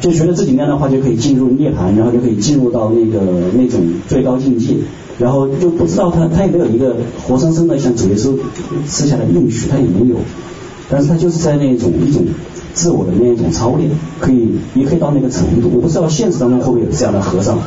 [0.00, 3.20] 就觉得自己那样的话就可以进入涅槃，然后就可以进入到那个
[3.56, 4.74] 那种最高境界，
[5.18, 8.36] 然后就不知道他他也没有一个活生生的像主耶稣
[8.86, 10.16] 赐下的应许，他也没有，
[10.90, 12.22] 但是他就是在那种一种
[12.74, 13.90] 自我的那一种操练，
[14.20, 15.70] 可以也可以到那个程度。
[15.74, 17.58] 我不知道现实当中会不会有这样的和尚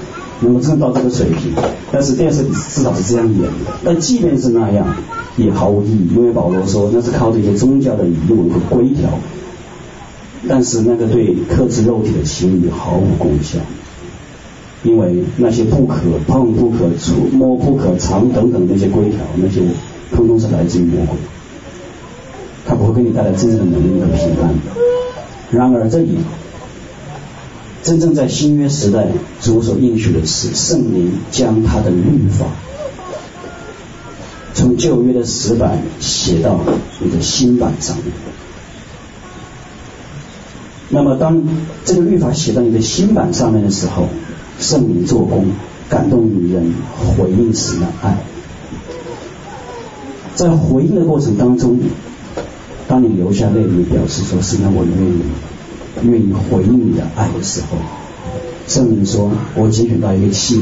[0.42, 1.52] 能够真到这个水平，
[1.92, 3.50] 但是电视里至少是这样演的。
[3.84, 4.86] 但即便是那样，
[5.38, 9.10] 也毫无意义，因为保罗说那是靠这些宗教的仪文和规条。
[10.48, 13.60] 但是那个对克制肉体的情欲毫无功效，
[14.84, 19.62] 因为那些不可碰、不可触摸、不可尝等等那些规条，那些
[20.14, 21.18] 通通是来自于魔鬼，
[22.66, 24.54] 它不会给你带来真正的能力和平安。
[25.50, 26.18] 然而这里
[27.82, 29.08] 真正在新约时代
[29.42, 32.46] 主所应许的是圣灵将他的律法
[34.54, 36.60] 从旧约的石板写到
[37.00, 38.06] 你的新板上面。
[40.90, 41.44] 那么，当
[41.84, 44.08] 这个律法写到你的心板上面的时候，
[44.60, 45.46] 圣灵做工，
[45.90, 46.74] 感动女人
[47.18, 48.18] 回应神的爱。
[50.36, 51.78] 在回应的过程当中，
[52.88, 55.22] 当你流下泪，你表示说：“是那我愿意，
[56.04, 57.78] 愿意回应你的爱的时候，
[58.68, 60.62] 圣灵说：我拣选到一个器皿，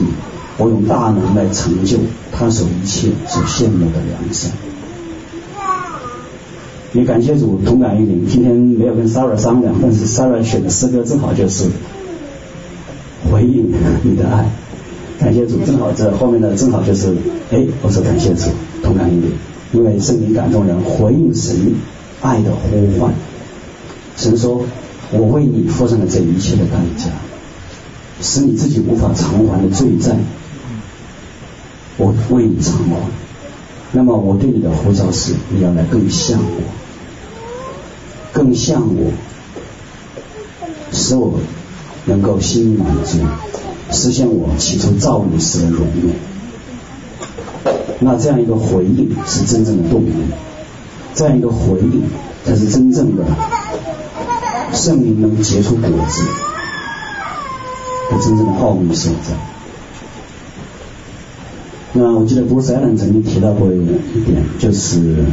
[0.57, 1.99] 我用大能来成就
[2.31, 4.51] 他所一切所羡慕的良善。”
[6.95, 11.65] 也感谢主同感于灵，今天没有跟 Sarah 商量，但是 Sarah 选的诗歌正好就是
[13.29, 13.69] 回应
[14.03, 14.49] 你的爱。
[15.19, 17.13] 感谢主，正好这后面的正好就是，
[17.51, 18.49] 哎，我说感谢主
[18.81, 19.31] 同感于灵，
[19.73, 21.73] 因为圣灵感动人回应神
[22.21, 23.13] 爱的呼唤，
[24.15, 24.61] 神说
[25.11, 27.09] ：“我为你付上了这一切的代价，
[28.21, 30.15] 使你自己无法偿还的罪债，
[31.97, 32.95] 我为你偿还。
[33.91, 36.84] 那么我对你的呼召是，你要来更像我，
[38.35, 39.13] 更像我，
[40.91, 41.39] 使我
[42.03, 43.19] 能够心满足，
[43.91, 47.71] 实现我起初造物时的荣耀。
[48.01, 50.11] 那这样一个回应是真正的动力，
[51.13, 52.03] 这样一个回应
[52.43, 53.23] 才是真正的。”
[54.75, 56.21] 圣灵能结出果子，
[58.11, 59.33] 是真正的奥秘所在。
[61.93, 63.77] 那我记得波斯艾伦曾经提到过一
[64.25, 65.23] 点，就是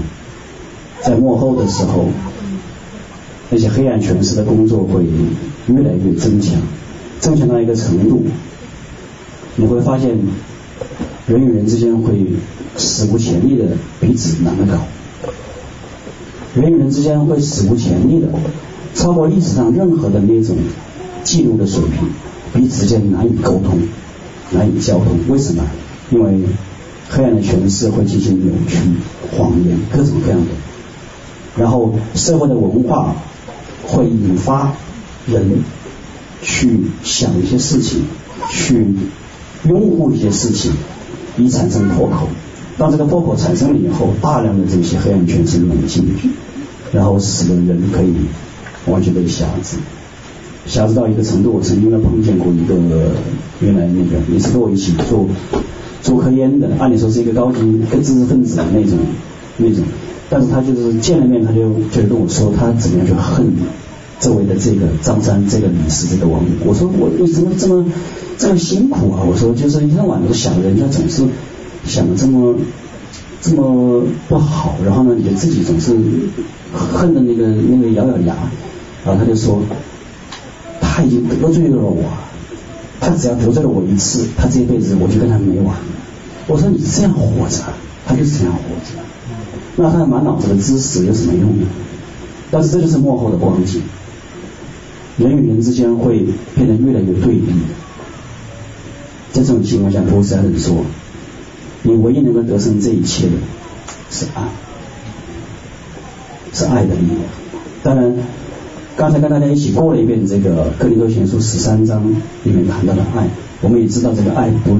[1.01, 2.07] 在幕后的时候，
[3.53, 5.05] 那些黑暗权势的工作会
[5.67, 6.55] 越来越增强，
[7.21, 8.23] 增强到一个程度，
[9.57, 10.19] 你会发现
[11.27, 12.27] 人与人之间会
[12.79, 14.79] 史无前例的彼此难搞，
[16.55, 18.29] 人与人之间会史无前例的。
[18.95, 20.57] 超过历史上任何的那种
[21.23, 22.09] 记录的水平，
[22.55, 23.79] 彼此间难以沟通，
[24.51, 25.19] 难以交通。
[25.29, 25.63] 为什么？
[26.11, 26.41] 因为
[27.11, 28.79] 黑暗的权势会进行扭曲、
[29.37, 30.47] 谎言，各种各样的。
[31.57, 33.15] 然后社会的文化
[33.93, 34.73] 会引发
[35.27, 35.63] 人
[36.41, 38.01] 去想一些事情，
[38.51, 38.85] 去
[39.69, 40.73] 拥护一些事情，
[41.37, 42.27] 以产生破口。
[42.77, 46.31] 当这个破口产生了以后，大量的这些黑暗权势涌进去，
[46.93, 48.15] 然后使得人可以。
[48.85, 49.77] 完全被辖制，
[50.67, 51.53] 辖制到一个程度。
[51.53, 52.75] 我曾经呢碰见过一个
[53.61, 55.29] 原来那个也是跟我一起做
[56.03, 57.61] 做科研的，按理说是一个高级
[58.03, 58.99] 知识分子的那种
[59.57, 59.85] 那种，
[60.29, 63.53] 但是他就是见了面他就就跟我说他怎么样就恨
[64.21, 66.49] 周围的这个张三这个李四这个王五。
[66.65, 67.85] 我说我为什么这么
[68.39, 69.23] 这么辛苦啊？
[69.27, 71.25] 我说就是一天晚上想人家总是
[71.85, 72.55] 想的这么。
[73.45, 75.97] 这么不好，然后呢，你自己总是
[76.73, 78.37] 恨的那个那个咬咬牙，
[79.05, 79.61] 然后他就说，
[80.81, 82.05] 他已经得罪了我，
[83.01, 85.75] 他只要得罪了我一次，他这一辈子我就跟他没完。
[86.47, 87.65] 我说你这样活着，
[88.07, 89.03] 他就是这样活着，
[89.77, 91.67] 那他满脑子的知识有什么用呢？
[92.51, 93.83] 但是这就是幕后的光景，
[95.17, 97.47] 人与人之间会变得越来越对立，
[99.33, 100.85] 在这种情况下，波斯人说。
[101.85, 103.33] 你唯一能够得胜这一切的
[104.09, 104.49] 是爱，
[106.53, 107.19] 是爱的力量。
[107.83, 108.15] 当然，
[108.97, 112.09] 刚才跟大家一起过了一遍这个《哥林多前书》十三章
[112.45, 113.29] 里面谈到的爱，
[113.61, 114.79] 我们也知道这个爱不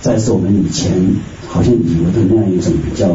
[0.00, 0.92] 再是我们以前
[1.52, 3.14] 好像以为的那样一种比较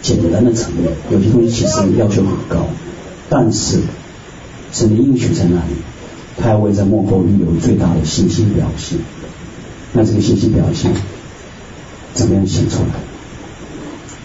[0.00, 2.66] 简单的层面，有些东西其实要求很高，
[3.28, 3.78] 但是
[4.72, 5.76] 神的应许在那里，
[6.38, 8.98] 他要为在幕后预留最大的信心表现。
[9.92, 10.90] 那这个信心表现。
[12.14, 12.88] 怎么样显出来？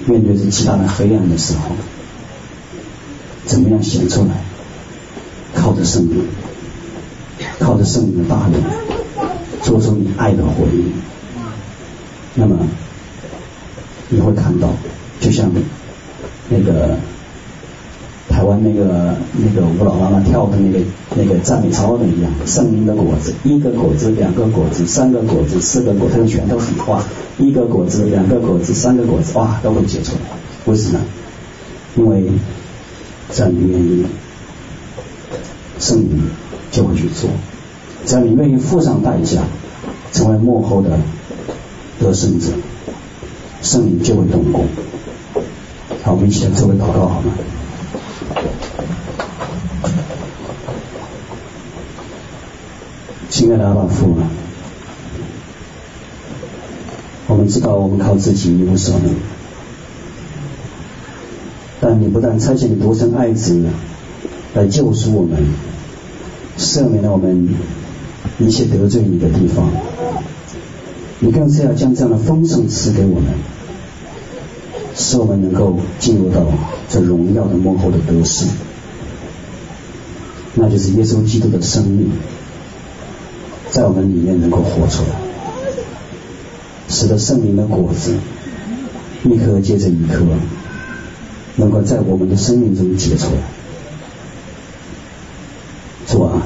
[0.08, 1.76] 面对着极大的黑暗的时候，
[3.46, 4.30] 怎么样显出来？
[5.54, 6.26] 靠着圣灵，
[7.60, 8.64] 靠着圣灵的大能，
[9.62, 10.92] 做出你爱的回应。
[12.34, 12.58] 那么
[14.14, 14.70] 你会看到，
[15.20, 15.52] 就像
[16.50, 16.96] 那个。
[18.30, 20.80] 台湾那个那个吴老妈妈跳的那个
[21.16, 27.04] 那个赞美操的一样，圣灵的果子，一个果子，两个果子，三个果子，四个果子，全都很哇，
[27.38, 30.22] 一个果子，两个果子，三个果子，哇，都会结出来。
[30.66, 31.00] 为什么？
[31.96, 32.24] 因为
[33.30, 34.06] 只要你愿意，
[35.78, 36.24] 圣灵
[36.72, 37.30] 就会去做；
[38.06, 39.44] 只要你愿意付上代价，
[40.12, 40.98] 成为幕后的
[42.00, 42.48] 得胜者，
[43.64, 44.68] 圣灵就会动工。
[46.04, 47.34] 好，我们一起来做个祷告，好吗？
[53.30, 54.30] 亲爱的阿爸父啊，
[57.28, 59.16] 我们知道我们靠自己一无所能，
[61.82, 63.66] 但你不但差遣你独生爱子
[64.54, 65.42] 来救赎我们，
[66.58, 67.56] 赦免了我们
[68.40, 69.72] 一切得罪你的地方，
[71.24, 73.34] 你更是要将这样的丰盛赐给我们，
[74.94, 76.46] 使我们能够进入到
[76.90, 78.46] 这荣耀的幕后的得胜，
[80.56, 82.12] 那就是耶稣基督的生命。
[83.72, 85.16] 在我们里面能够活出来，
[86.90, 88.18] 使得圣灵的果子
[89.24, 90.26] 一颗接着一颗，
[91.56, 93.42] 能够在我们的生命中结出来。
[96.06, 96.44] 主啊，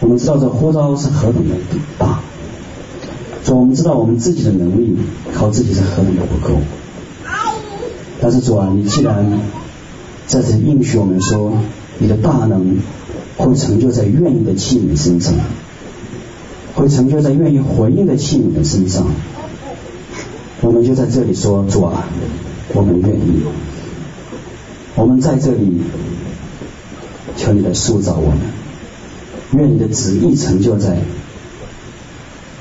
[0.00, 1.54] 我们知道这呼召是何等的
[1.98, 2.17] 大，
[3.48, 4.94] 说，我们知道我们自己的能力
[5.34, 6.60] 靠自己是何等的不够，
[8.20, 9.40] 但是主啊，你既然
[10.26, 11.54] 在这应许我们说，
[11.98, 12.76] 你的大能
[13.38, 15.32] 会成就在愿意的器皿身上。
[16.74, 19.06] 会成就在愿意回应的器皿的身上，
[20.60, 22.04] 我们就在这里说：主啊，
[22.74, 23.42] 我们愿意。
[24.94, 25.80] 我们在这里
[27.36, 28.38] 求你来塑造我们，
[29.54, 30.98] 愿你的旨意成就在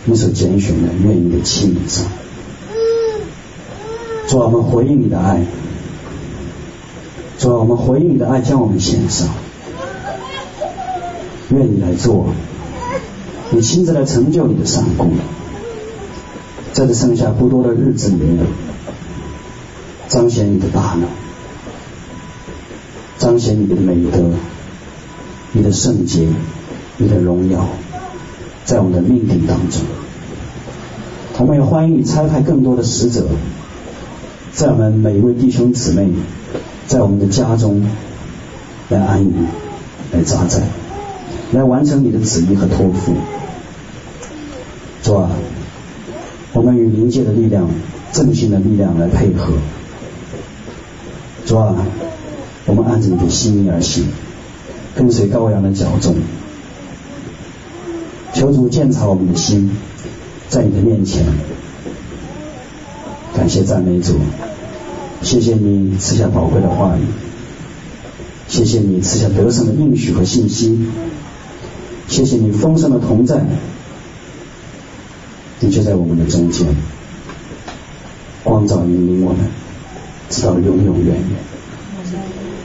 [0.10, 2.06] 你所拣选的愿意的器皿上。
[4.30, 5.46] 主啊，我们回应你的爱。
[7.38, 9.28] 主啊，我们回应你的爱，将我们献上。
[11.50, 12.28] 愿你来做，
[13.52, 15.12] 你亲自来成就你的善功。
[16.72, 18.46] 在这剩下不多的日子里面，
[20.08, 21.10] 彰显你的大能，
[23.18, 24.32] 彰显你的美德，
[25.52, 26.30] 你的圣洁，
[26.96, 27.68] 你的荣耀，
[28.68, 29.82] 在我们的命定当中。
[31.40, 33.26] 我们也欢迎你差派更多的使者，
[34.52, 36.10] 在我们每一位弟兄姊妹，
[36.86, 37.88] 在我们的家中
[38.90, 39.48] 来安营，
[40.12, 40.60] 来扎寨，
[41.54, 43.16] 来完成你的旨意和托付。
[45.02, 45.32] 主啊。
[46.54, 47.70] 我们与灵界的力量、
[48.12, 49.54] 正信的力量来配合，
[51.46, 51.76] 主啊，
[52.66, 54.08] 我们按着你的心意而行，
[54.96, 56.16] 跟随羔羊的脚踪，
[58.38, 59.72] 求主鉴察我们的心，
[60.48, 61.26] 在你的面前，
[63.36, 64.14] 感谢赞美主，
[65.24, 67.02] 谢谢你赐下宝贵的话语，
[68.48, 70.78] 谢谢你赐下得胜的应许和信息，
[72.08, 73.44] 谢谢你丰盛的同在。
[75.60, 76.68] 你就在我们的中间，
[78.44, 79.48] 光照引领我们，
[80.30, 81.18] 直到永永远远。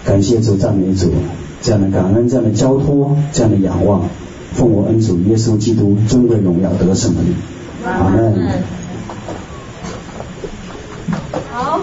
[0.04, 1.14] 感谢主，赞美主，
[1.62, 4.02] 这样的感恩，这样的交托，这样的仰望，
[4.54, 7.34] 奉我恩主耶稣基督尊贵荣耀得胜的名，
[7.84, 8.62] 阿门。
[11.50, 11.80] 好。